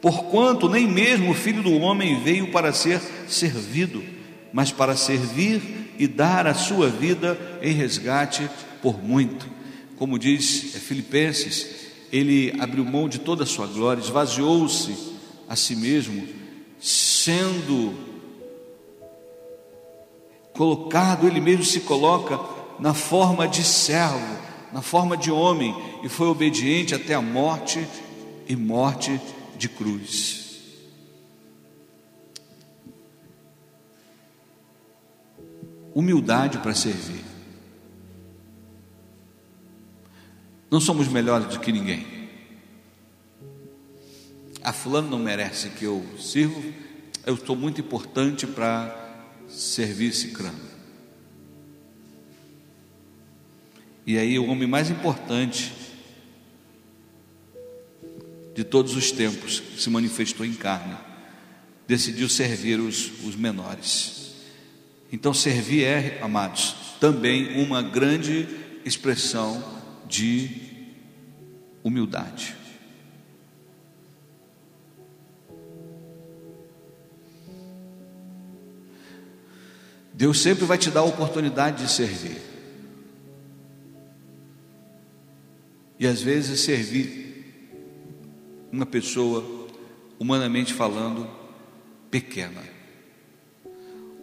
Porquanto 0.00 0.68
nem 0.68 0.86
mesmo 0.86 1.30
o 1.30 1.34
filho 1.34 1.62
do 1.62 1.72
homem 1.72 2.20
veio 2.22 2.50
para 2.50 2.72
ser 2.72 3.00
servido, 3.26 4.04
mas 4.52 4.70
para 4.70 4.96
servir 4.96 5.94
e 5.98 6.06
dar 6.06 6.46
a 6.46 6.54
sua 6.54 6.88
vida 6.88 7.38
em 7.62 7.72
resgate 7.72 8.48
por 8.82 9.02
muito. 9.02 9.48
Como 9.96 10.18
diz 10.18 10.74
Filipenses, 10.74 11.84
ele 12.12 12.54
abriu 12.58 12.84
mão 12.84 13.08
de 13.08 13.18
toda 13.18 13.44
a 13.44 13.46
sua 13.46 13.66
glória, 13.66 14.00
esvaziou-se 14.00 14.94
a 15.48 15.56
si 15.56 15.74
mesmo, 15.74 16.26
sendo 16.80 17.94
colocado, 20.52 21.26
ele 21.26 21.40
mesmo 21.40 21.64
se 21.64 21.80
coloca 21.80 22.38
na 22.78 22.94
forma 22.94 23.48
de 23.48 23.64
servo, 23.64 24.36
na 24.74 24.82
forma 24.82 25.16
de 25.16 25.30
homem, 25.30 25.72
e 26.02 26.08
foi 26.08 26.26
obediente 26.26 26.96
até 26.96 27.14
a 27.14 27.22
morte 27.22 27.86
e 28.48 28.56
morte 28.56 29.20
de 29.56 29.68
cruz. 29.68 30.58
Humildade 35.94 36.58
para 36.58 36.74
servir. 36.74 37.24
Não 40.68 40.80
somos 40.80 41.06
melhores 41.06 41.46
do 41.46 41.60
que 41.60 41.70
ninguém. 41.70 42.04
A 44.60 44.72
fulano 44.72 45.08
não 45.08 45.20
merece 45.20 45.68
que 45.68 45.84
eu 45.84 46.04
sirvo, 46.18 46.60
eu 47.24 47.34
estou 47.34 47.54
muito 47.54 47.80
importante 47.80 48.44
para 48.44 48.92
servir 49.48 50.08
esse 50.08 50.32
crânio. 50.32 50.73
E 54.06 54.18
aí 54.18 54.38
o 54.38 54.46
homem 54.46 54.68
mais 54.68 54.90
importante 54.90 55.72
de 58.54 58.62
todos 58.62 58.94
os 58.94 59.10
tempos, 59.10 59.62
se 59.76 59.90
manifestou 59.90 60.46
em 60.46 60.52
carne, 60.52 60.96
decidiu 61.88 62.28
servir 62.28 62.78
os, 62.78 63.10
os 63.24 63.34
menores. 63.34 64.32
Então, 65.10 65.34
servir 65.34 65.84
é, 65.84 66.20
amados, 66.22 66.74
também 67.00 67.62
uma 67.62 67.82
grande 67.82 68.48
expressão 68.84 69.62
de 70.08 70.50
humildade. 71.82 72.54
Deus 80.12 80.40
sempre 80.40 80.64
vai 80.64 80.78
te 80.78 80.90
dar 80.90 81.00
a 81.00 81.04
oportunidade 81.04 81.84
de 81.84 81.90
servir. 81.90 82.53
E 85.98 86.06
às 86.06 86.20
vezes 86.20 86.60
servir 86.60 87.24
uma 88.70 88.84
pessoa, 88.84 89.68
humanamente 90.18 90.72
falando, 90.74 91.28
pequena. 92.10 92.62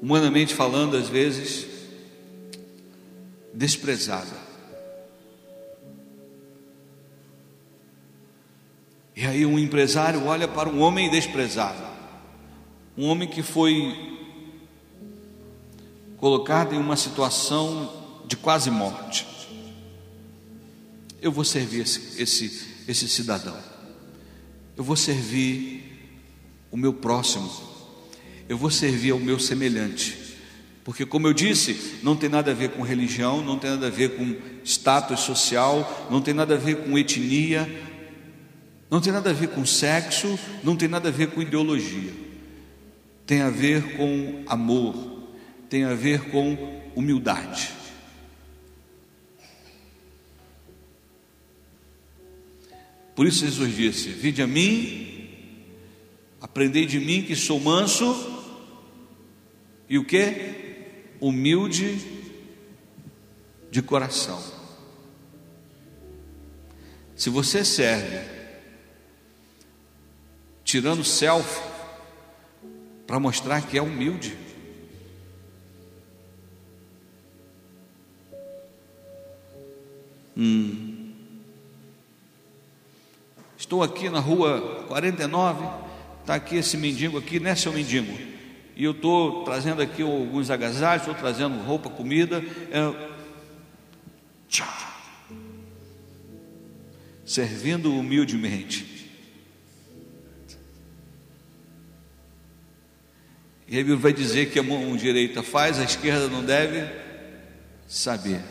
Humanamente 0.02 0.54
falando, 0.54 0.98
às 0.98 1.08
vezes, 1.08 1.68
desprezada. 3.54 4.52
E 9.16 9.26
aí 9.26 9.46
um 9.46 9.60
empresário 9.60 10.26
olha 10.26 10.48
para 10.48 10.68
um 10.68 10.82
homem 10.82 11.10
desprezado, 11.10 11.84
um 12.98 13.06
homem 13.06 13.28
que 13.28 13.44
foi 13.44 14.20
colocado 16.18 16.74
em 16.74 16.78
uma 16.78 16.96
situação 16.96 17.92
de 18.26 18.36
quase 18.36 18.72
morte. 18.72 19.31
Eu 21.22 21.32
vou 21.32 21.46
servir 21.46 21.82
esse, 21.82 22.22
esse, 22.22 22.68
esse 22.88 23.08
cidadão, 23.08 23.58
eu 24.76 24.84
vou 24.84 24.96
servir 24.96 25.84
o 26.72 26.76
meu 26.76 26.92
próximo, 26.92 27.50
eu 28.50 28.58
vou 28.58 28.72
servir 28.72 29.12
ao 29.12 29.20
meu 29.20 29.40
semelhante, 29.40 30.18
porque, 30.84 31.06
como 31.06 31.28
eu 31.28 31.34
disse, 31.34 32.00
não 32.02 32.16
tem 32.16 32.28
nada 32.28 32.50
a 32.50 32.56
ver 32.56 32.72
com 32.72 32.82
religião, 32.82 33.44
não 33.44 33.60
tem 33.60 33.70
nada 33.70 33.86
a 33.86 33.90
ver 33.92 34.18
com 34.18 34.36
status 34.66 35.20
social, 35.20 36.08
não 36.10 36.22
tem 36.22 36.34
nada 36.34 36.56
a 36.56 36.58
ver 36.58 36.78
com 36.78 36.98
etnia, 36.98 37.70
não 38.90 39.00
tem 39.00 39.14
nada 39.14 39.30
a 39.30 39.34
ver 39.34 39.50
com 39.50 39.64
sexo, 39.64 40.40
não 40.64 40.76
tem 40.76 40.90
nada 40.90 41.10
a 41.10 41.12
ver 41.12 41.28
com 41.28 41.42
ideologia, 41.42 42.12
tem 43.28 43.42
a 43.42 43.50
ver 43.50 43.96
com 43.96 44.44
amor, 44.48 45.30
tem 45.70 45.84
a 45.84 45.94
ver 45.94 46.32
com 46.32 46.82
humildade. 46.96 47.81
Por 53.22 53.28
isso 53.28 53.46
Jesus 53.46 53.76
disse: 53.76 54.10
Vinde 54.10 54.42
a 54.42 54.48
mim, 54.48 55.30
aprendei 56.42 56.88
de 56.88 57.00
mim 57.00 57.22
que 57.22 57.36
sou 57.36 57.60
manso 57.60 58.16
e 59.88 60.00
o 60.00 60.04
que? 60.04 61.14
Humilde 61.20 62.02
de 63.70 63.80
coração. 63.84 64.44
Se 67.16 67.30
você 67.30 67.64
serve 67.64 68.28
tirando 70.64 71.04
selfie 71.04 71.62
para 73.06 73.20
mostrar 73.20 73.62
que 73.68 73.78
é 73.78 73.82
humilde, 73.84 74.36
Hum. 80.36 80.91
Estou 83.72 83.84
aqui 83.84 84.10
na 84.10 84.20
rua 84.20 84.84
49, 84.90 85.66
está 86.20 86.36
aqui 86.36 86.58
esse 86.58 86.76
mendigo 86.76 87.18
aqui, 87.18 87.40
né, 87.40 87.56
seu 87.56 87.72
mendigo? 87.72 88.14
E 88.76 88.84
eu 88.84 88.92
estou 88.92 89.46
trazendo 89.46 89.82
aqui 89.82 90.02
alguns 90.02 90.50
agasalhos, 90.50 91.04
estou 91.04 91.16
trazendo 91.16 91.58
roupa, 91.64 91.90
comida. 91.90 92.44
É... 92.70 93.12
Tchá. 94.50 94.68
Servindo 97.24 97.98
humildemente. 97.98 99.10
E 103.70 103.78
aí 103.78 103.84
vai 103.84 104.12
dizer 104.12 104.52
que 104.52 104.60
a 104.60 104.64
mão 104.64 104.98
direita 104.98 105.42
faz, 105.42 105.80
a 105.80 105.86
esquerda 105.86 106.28
não 106.28 106.44
deve 106.44 106.94
saber. 107.88 108.42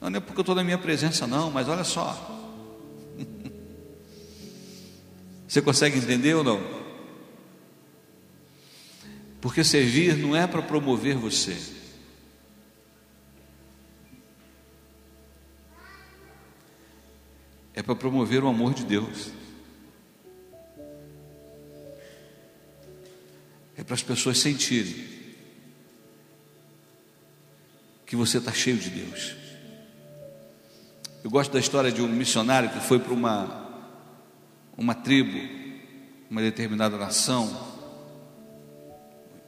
Não 0.00 0.16
é 0.16 0.20
porque 0.20 0.38
eu 0.38 0.42
estou 0.42 0.54
na 0.54 0.62
minha 0.62 0.78
presença, 0.78 1.26
não, 1.26 1.50
mas 1.50 1.68
olha 1.68 1.82
só. 1.82 2.33
Você 5.54 5.62
consegue 5.62 5.98
entender 5.98 6.34
ou 6.34 6.42
não? 6.42 6.60
Porque 9.40 9.62
servir 9.62 10.16
não 10.16 10.34
é 10.34 10.48
para 10.48 10.60
promover 10.60 11.14
você. 11.14 11.56
É 17.72 17.84
para 17.84 17.94
promover 17.94 18.42
o 18.42 18.48
amor 18.48 18.74
de 18.74 18.84
Deus. 18.84 19.30
É 23.76 23.84
para 23.84 23.94
as 23.94 24.02
pessoas 24.02 24.38
sentirem 24.38 25.06
que 28.04 28.16
você 28.16 28.38
está 28.38 28.50
cheio 28.50 28.76
de 28.76 28.90
Deus. 28.90 29.36
Eu 31.22 31.30
gosto 31.30 31.52
da 31.52 31.60
história 31.60 31.92
de 31.92 32.02
um 32.02 32.08
missionário 32.08 32.70
que 32.70 32.80
foi 32.80 32.98
para 32.98 33.12
uma, 33.12 33.63
uma 34.76 34.94
tribo, 34.94 35.38
uma 36.28 36.40
determinada 36.40 36.96
nação, 36.96 37.74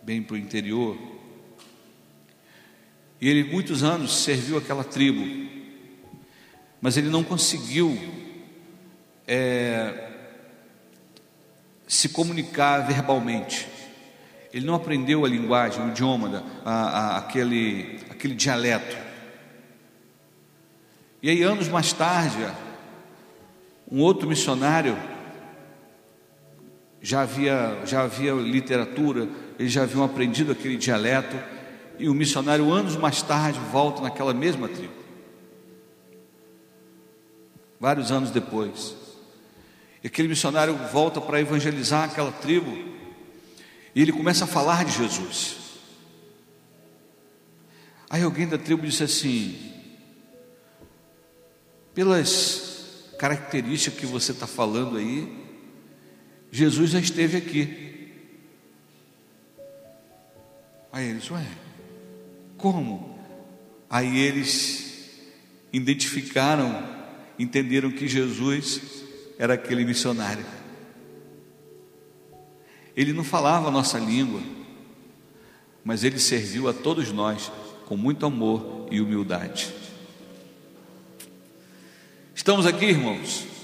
bem 0.02 0.22
para 0.22 0.34
o 0.34 0.38
interior. 0.38 0.96
E 3.20 3.28
ele, 3.28 3.44
muitos 3.44 3.82
anos, 3.82 4.22
serviu 4.22 4.56
aquela 4.58 4.84
tribo, 4.84 5.24
mas 6.80 6.96
ele 6.96 7.08
não 7.08 7.24
conseguiu 7.24 7.98
é, 9.26 10.10
se 11.88 12.10
comunicar 12.10 12.86
verbalmente. 12.86 13.66
Ele 14.52 14.64
não 14.64 14.74
aprendeu 14.74 15.24
a 15.24 15.28
linguagem, 15.28 15.82
o 15.84 15.88
idioma, 15.88 16.44
a, 16.64 16.72
a, 16.72 17.18
aquele, 17.18 17.98
aquele 18.08 18.34
dialeto. 18.34 18.96
E 21.22 21.28
aí, 21.28 21.42
anos 21.42 21.68
mais 21.68 21.92
tarde, 21.92 22.46
um 23.90 24.00
outro 24.00 24.28
missionário 24.28 24.96
já 27.00 27.22
havia, 27.22 27.82
já 27.85 28.02
havia 28.02 28.32
literatura, 28.32 29.28
eles 29.59 29.72
já 29.72 29.82
haviam 29.82 30.04
aprendido 30.04 30.52
aquele 30.52 30.76
dialeto, 30.76 31.37
e 31.98 32.09
o 32.09 32.14
missionário, 32.14 32.70
anos 32.72 32.96
mais 32.96 33.22
tarde, 33.22 33.59
volta 33.72 34.02
naquela 34.02 34.35
mesma 34.35 34.68
tribo. 34.68 34.92
Vários 37.80 38.11
anos 38.11 38.30
depois. 38.30 38.94
E 40.02 40.06
aquele 40.06 40.28
missionário 40.28 40.74
volta 40.92 41.20
para 41.20 41.40
evangelizar 41.40 42.04
aquela 42.04 42.32
tribo, 42.32 42.76
e 43.94 44.02
ele 44.02 44.12
começa 44.12 44.44
a 44.44 44.48
falar 44.48 44.85
de 44.85 44.92
Jesus. 44.92 45.56
Aí 48.09 48.22
alguém 48.22 48.46
da 48.46 48.59
tribo 48.59 48.87
disse 48.87 49.02
assim: 49.02 49.72
pelas 51.94 53.12
características 53.18 53.98
que 53.98 54.06
você 54.06 54.32
está 54.32 54.46
falando 54.46 54.98
aí, 54.98 55.45
Jesus 56.57 56.92
já 56.92 56.99
esteve 56.99 57.37
aqui. 57.37 58.14
Aí 60.90 61.11
eles, 61.11 61.31
ué, 61.31 61.47
como? 62.57 63.19
Aí 63.90 64.16
eles 64.16 65.21
identificaram, 65.71 66.83
entenderam 67.38 67.90
que 67.90 68.09
Jesus 68.09 69.05
era 69.38 69.53
aquele 69.53 69.85
missionário. 69.85 70.47
Ele 72.97 73.12
não 73.12 73.23
falava 73.23 73.69
a 73.69 73.71
nossa 73.71 73.99
língua, 73.99 74.40
mas 75.85 76.05
ele 76.05 76.19
serviu 76.19 76.71
a 76.71 76.73
todos 76.73 77.12
nós 77.12 77.53
com 77.85 77.99
muito 77.99 78.25
amor 78.25 78.88
e 78.90 78.99
humildade. 79.03 79.75
Estamos 82.35 82.64
aqui, 82.64 82.87
irmãos? 82.87 83.56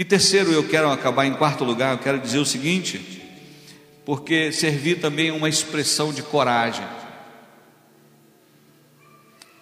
E 0.00 0.04
terceiro, 0.04 0.50
eu 0.50 0.66
quero 0.66 0.90
acabar 0.90 1.26
em 1.26 1.34
quarto 1.34 1.62
lugar, 1.62 1.92
eu 1.92 1.98
quero 1.98 2.18
dizer 2.18 2.38
o 2.38 2.44
seguinte, 2.46 3.20
porque 4.02 4.50
servir 4.50 4.98
também 4.98 5.28
é 5.28 5.32
uma 5.34 5.46
expressão 5.46 6.10
de 6.10 6.22
coragem. 6.22 6.86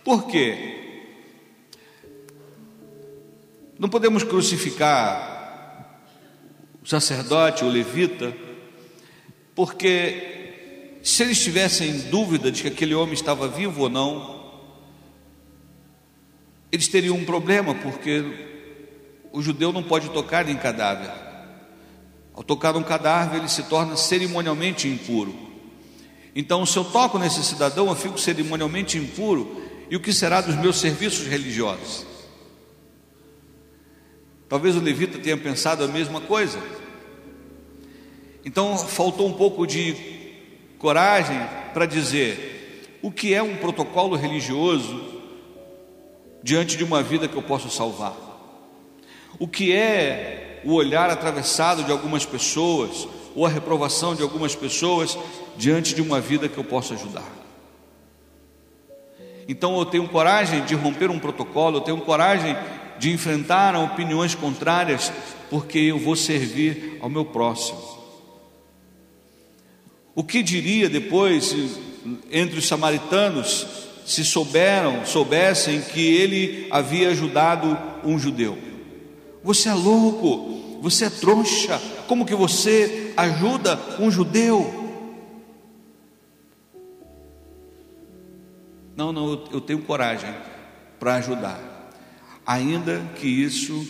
Por 0.05 0.29
quê? 0.29 1.11
Não 3.81 3.89
podemos 3.89 4.23
crucificar 4.23 6.07
o 6.81 6.87
sacerdote, 6.87 7.65
o 7.65 7.69
levita, 7.69 8.33
porque 9.57 11.01
se 11.03 11.25
eles 11.25 11.43
tivessem 11.43 11.99
dúvida 12.11 12.53
de 12.53 12.63
que 12.63 12.69
aquele 12.69 12.95
homem 12.95 13.15
estava 13.15 13.49
vivo 13.49 13.83
ou 13.83 13.89
não, 13.89 14.53
eles 16.71 16.87
teriam 16.87 17.17
um 17.17 17.25
problema, 17.25 17.75
porque 17.75 18.48
o 19.33 19.43
judeu 19.43 19.73
não 19.73 19.83
pode 19.83 20.09
tocar 20.11 20.49
em 20.49 20.57
cadáver. 20.57 21.11
Ao 22.35 22.43
tocar 22.43 22.77
um 22.77 22.83
cadáver, 22.83 23.39
ele 23.39 23.49
se 23.49 23.65
torna 23.65 23.97
cerimonialmente 23.97 24.87
impuro. 24.87 25.35
Então, 26.35 26.65
se 26.65 26.77
eu 26.77 26.85
toco 26.85 27.19
nesse 27.19 27.43
cidadão, 27.43 27.89
eu 27.89 27.97
fico 27.97 28.19
cerimonialmente 28.19 28.97
impuro, 28.97 29.61
e 29.91 29.97
o 29.97 30.01
que 30.01 30.13
será 30.13 30.41
dos 30.41 30.55
meus 30.55 30.79
serviços 30.79 31.27
religiosos? 31.27 32.07
Talvez 34.49 34.77
o 34.77 34.81
levita 34.81 35.19
tenha 35.19 35.37
pensado 35.37 35.83
a 35.83 35.89
mesma 35.89 36.21
coisa. 36.21 36.59
Então, 38.45 38.79
faltou 38.79 39.27
um 39.27 39.33
pouco 39.33 39.67
de 39.67 39.97
coragem 40.79 41.39
para 41.75 41.87
dizer 41.87 42.99
o 43.03 43.11
que 43.11 43.35
é 43.35 43.43
um 43.43 43.57
protocolo 43.57 44.17
religioso 44.17 45.23
diante 46.43 46.77
de 46.77 46.85
uma 46.85 47.03
vida 47.03 47.29
que 47.29 47.37
eu 47.37 47.43
posso 47.43 47.69
salvar? 47.69 48.28
O 49.39 49.49
que 49.49 49.73
é 49.73 50.61
o 50.65 50.75
olhar 50.75 51.11
atravessado 51.11 51.85
de 51.85 51.93
algumas 51.93 52.25
pessoas, 52.25 53.09
ou 53.35 53.47
a 53.47 53.49
reprovação 53.49 54.15
de 54.15 54.23
algumas 54.23 54.55
pessoas 54.55 55.17
diante 55.57 55.95
de 55.95 56.03
uma 56.03 56.21
vida 56.21 56.49
que 56.49 56.59
eu 56.59 56.65
posso 56.65 56.95
ajudar. 56.95 57.39
Então 59.49 59.79
eu 59.79 59.87
tenho 59.87 60.09
coragem 60.09 60.65
de 60.65 60.75
romper 60.75 61.11
um 61.11 61.19
protocolo, 61.19 61.79
eu 61.79 61.81
tenho 61.81 62.01
coragem 62.01 62.57
de 62.99 63.11
enfrentar 63.11 63.77
opiniões 63.77 64.35
contrárias, 64.35 65.13
porque 65.49 65.79
eu 65.79 65.99
vou 65.99 66.17
servir 66.17 66.99
ao 67.01 67.09
meu 67.09 67.25
próximo. 67.25 67.81
O 70.15 70.25
que 70.25 70.43
diria 70.43 70.89
depois 70.89 71.55
entre 72.31 72.59
os 72.59 72.67
samaritanos 72.67 73.67
se 74.05 74.25
souberam, 74.25 75.07
soubessem 75.07 75.81
que 75.81 76.01
ele 76.01 76.67
havia 76.71 77.09
ajudado 77.11 77.79
um 78.05 78.19
judeu? 78.19 78.68
Você 79.43 79.69
é 79.69 79.75
louco, 79.75 80.81
você 80.81 81.07
é 81.07 81.11
trouxa, 81.11 81.81
como 82.07 82.27
que 82.27 82.35
você 82.35 83.13
ajuda 83.17 83.79
um 83.99 84.11
judeu? 84.11 84.75
Não, 88.97 89.13
não, 89.13 89.47
eu 89.53 89.61
tenho 89.61 89.83
coragem 89.83 90.35
para 90.99 91.17
ajudar, 91.17 91.93
ainda 92.45 93.01
que 93.15 93.29
isso 93.29 93.87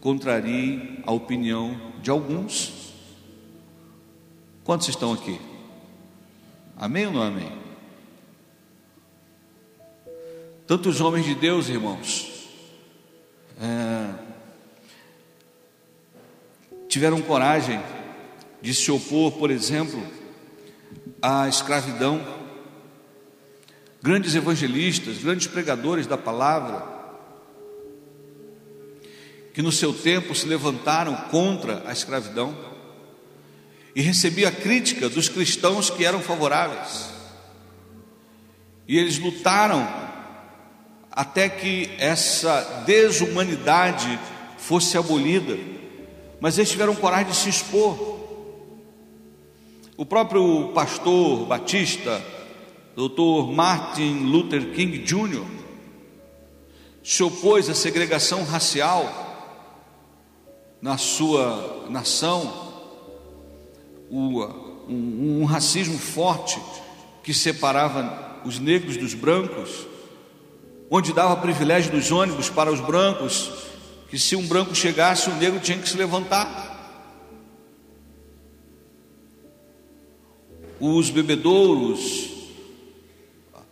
contrarie 0.00 1.00
a 1.06 1.12
opinião 1.12 1.92
de 2.02 2.10
alguns. 2.10 2.92
Quantos 4.64 4.88
estão 4.88 5.12
aqui? 5.12 5.40
Amém 6.76 7.06
ou 7.06 7.12
não 7.12 7.22
amém? 7.22 7.52
Tantos 10.66 11.00
homens 11.00 11.24
de 11.24 11.34
Deus, 11.34 11.68
irmãos, 11.68 12.48
é, 13.60 14.31
tiveram 16.92 17.22
coragem 17.22 17.80
de 18.60 18.74
se 18.74 18.90
opor, 18.90 19.32
por 19.32 19.50
exemplo, 19.50 20.06
à 21.22 21.48
escravidão 21.48 22.20
grandes 24.02 24.34
evangelistas, 24.34 25.16
grandes 25.16 25.46
pregadores 25.46 26.06
da 26.06 26.18
palavra, 26.18 26.86
que 29.54 29.62
no 29.62 29.72
seu 29.72 29.94
tempo 29.94 30.34
se 30.34 30.46
levantaram 30.46 31.16
contra 31.30 31.82
a 31.86 31.92
escravidão 31.92 32.54
e 33.94 34.02
recebia 34.02 34.48
a 34.48 34.52
crítica 34.52 35.08
dos 35.08 35.30
cristãos 35.30 35.88
que 35.88 36.04
eram 36.04 36.20
favoráveis. 36.20 37.08
E 38.86 38.98
eles 38.98 39.18
lutaram 39.18 39.88
até 41.10 41.48
que 41.48 41.88
essa 41.96 42.82
desumanidade 42.84 44.20
fosse 44.58 44.98
abolida, 44.98 45.56
mas 46.42 46.58
eles 46.58 46.72
tiveram 46.72 46.92
coragem 46.96 47.30
de 47.30 47.36
se 47.36 47.48
expor. 47.48 48.18
O 49.96 50.04
próprio 50.04 50.72
pastor 50.74 51.46
Batista, 51.46 52.20
Dr. 52.96 53.52
Martin 53.54 54.24
Luther 54.24 54.72
King 54.72 54.98
Jr. 54.98 55.44
se 57.00 57.22
opôs 57.22 57.70
à 57.70 57.74
segregação 57.76 58.42
racial 58.42 59.04
na 60.80 60.98
sua 60.98 61.86
nação, 61.88 62.72
um, 64.10 64.40
um 64.88 65.44
racismo 65.44 65.96
forte 65.96 66.60
que 67.22 67.32
separava 67.32 68.40
os 68.44 68.58
negros 68.58 68.96
dos 68.96 69.14
brancos, 69.14 69.86
onde 70.90 71.12
dava 71.12 71.36
privilégio 71.36 71.92
dos 71.92 72.10
ônibus 72.10 72.50
para 72.50 72.72
os 72.72 72.80
brancos, 72.80 73.71
que 74.12 74.18
se 74.18 74.36
um 74.36 74.46
branco 74.46 74.74
chegasse, 74.74 75.30
o 75.30 75.36
negro 75.36 75.58
tinha 75.58 75.78
que 75.78 75.88
se 75.88 75.96
levantar. 75.96 76.70
Os 80.78 81.08
bebedouros, 81.08 82.28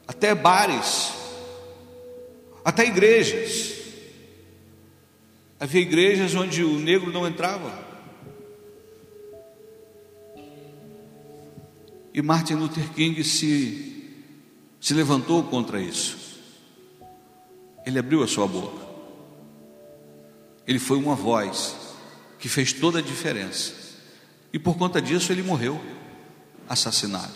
até 0.09 0.34
bares, 0.34 1.12
até 2.64 2.86
igrejas. 2.86 3.74
Havia 5.61 5.82
igrejas 5.82 6.34
onde 6.34 6.64
o 6.64 6.78
negro 6.78 7.12
não 7.12 7.28
entrava. 7.28 7.70
E 12.14 12.22
Martin 12.22 12.55
Luther 12.55 12.88
King 12.95 13.22
se, 13.22 14.24
se 14.80 14.95
levantou 14.95 15.43
contra 15.43 15.78
isso. 15.78 16.16
Ele 17.84 17.99
abriu 17.99 18.22
a 18.22 18.26
sua 18.26 18.47
boca. 18.47 18.89
Ele 20.70 20.78
foi 20.78 20.98
uma 20.98 21.16
voz 21.16 21.74
que 22.38 22.48
fez 22.48 22.72
toda 22.72 23.00
a 23.00 23.02
diferença. 23.02 23.74
E 24.52 24.58
por 24.58 24.78
conta 24.78 25.02
disso 25.02 25.32
ele 25.32 25.42
morreu 25.42 25.80
assassinado. 26.68 27.34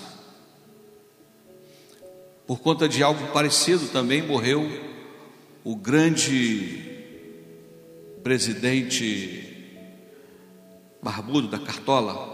Por 2.47 2.61
conta 2.61 2.89
de 2.89 3.03
algo 3.03 3.32
parecido 3.32 3.89
também 3.89 4.22
morreu 4.22 4.62
o 5.64 5.74
grande 5.74 6.78
presidente 8.22 9.82
barbudo 11.03 11.49
da 11.49 11.59
Cartola. 11.59 12.32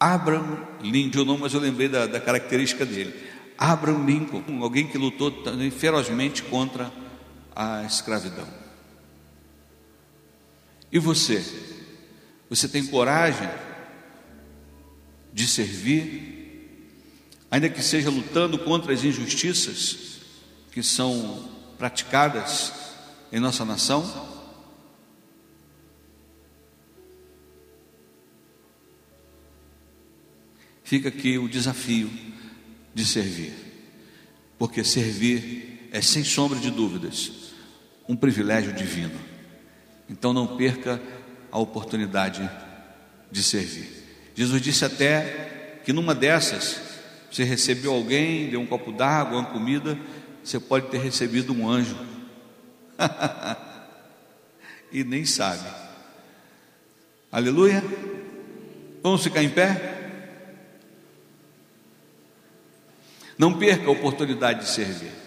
Abraham 0.00 0.66
Lincoln, 0.82 1.24
não, 1.24 1.38
mas 1.38 1.54
eu 1.54 1.60
lembrei 1.60 1.88
da, 1.88 2.08
da 2.08 2.18
característica 2.18 2.84
dele. 2.84 3.30
Abraham 3.60 4.06
Lincoln, 4.06 4.62
alguém 4.62 4.86
que 4.86 4.96
lutou 4.96 5.30
também 5.30 5.70
ferozmente 5.70 6.42
contra 6.44 6.90
a 7.54 7.82
escravidão. 7.84 8.48
E 10.90 10.98
você? 10.98 11.44
Você 12.48 12.66
tem 12.66 12.86
coragem 12.86 13.50
de 15.30 15.46
servir, 15.46 16.88
ainda 17.50 17.68
que 17.68 17.82
seja 17.82 18.08
lutando 18.08 18.58
contra 18.60 18.94
as 18.94 19.04
injustiças 19.04 20.20
que 20.72 20.82
são 20.82 21.50
praticadas 21.76 22.72
em 23.30 23.38
nossa 23.38 23.62
nação. 23.62 24.40
Fica 30.82 31.10
aqui 31.10 31.36
o 31.36 31.46
desafio 31.46 32.29
de 32.94 33.04
servir, 33.04 33.52
porque 34.58 34.82
servir 34.84 35.88
é, 35.92 36.00
sem 36.00 36.24
sombra 36.24 36.58
de 36.58 36.70
dúvidas, 36.70 37.32
um 38.08 38.16
privilégio 38.16 38.72
divino. 38.72 39.18
Então 40.08 40.32
não 40.32 40.56
perca 40.56 41.00
a 41.50 41.58
oportunidade 41.58 42.48
de 43.30 43.42
servir. 43.42 43.88
Jesus 44.34 44.60
disse 44.60 44.84
até 44.84 45.80
que 45.84 45.92
numa 45.92 46.14
dessas, 46.14 46.80
você 47.30 47.44
recebeu 47.44 47.92
alguém, 47.92 48.50
deu 48.50 48.60
um 48.60 48.66
copo 48.66 48.92
d'água, 48.92 49.38
uma 49.38 49.50
comida, 49.50 49.98
você 50.42 50.58
pode 50.58 50.88
ter 50.88 50.98
recebido 50.98 51.52
um 51.52 51.68
anjo. 51.68 51.96
e 54.92 55.04
nem 55.04 55.24
sabe. 55.24 55.68
Aleluia. 57.30 57.82
Vamos 59.02 59.22
ficar 59.22 59.42
em 59.42 59.48
pé? 59.48 59.99
Não 63.40 63.54
perca 63.54 63.88
a 63.88 63.90
oportunidade 63.90 64.60
de 64.60 64.68
servir. 64.68 65.19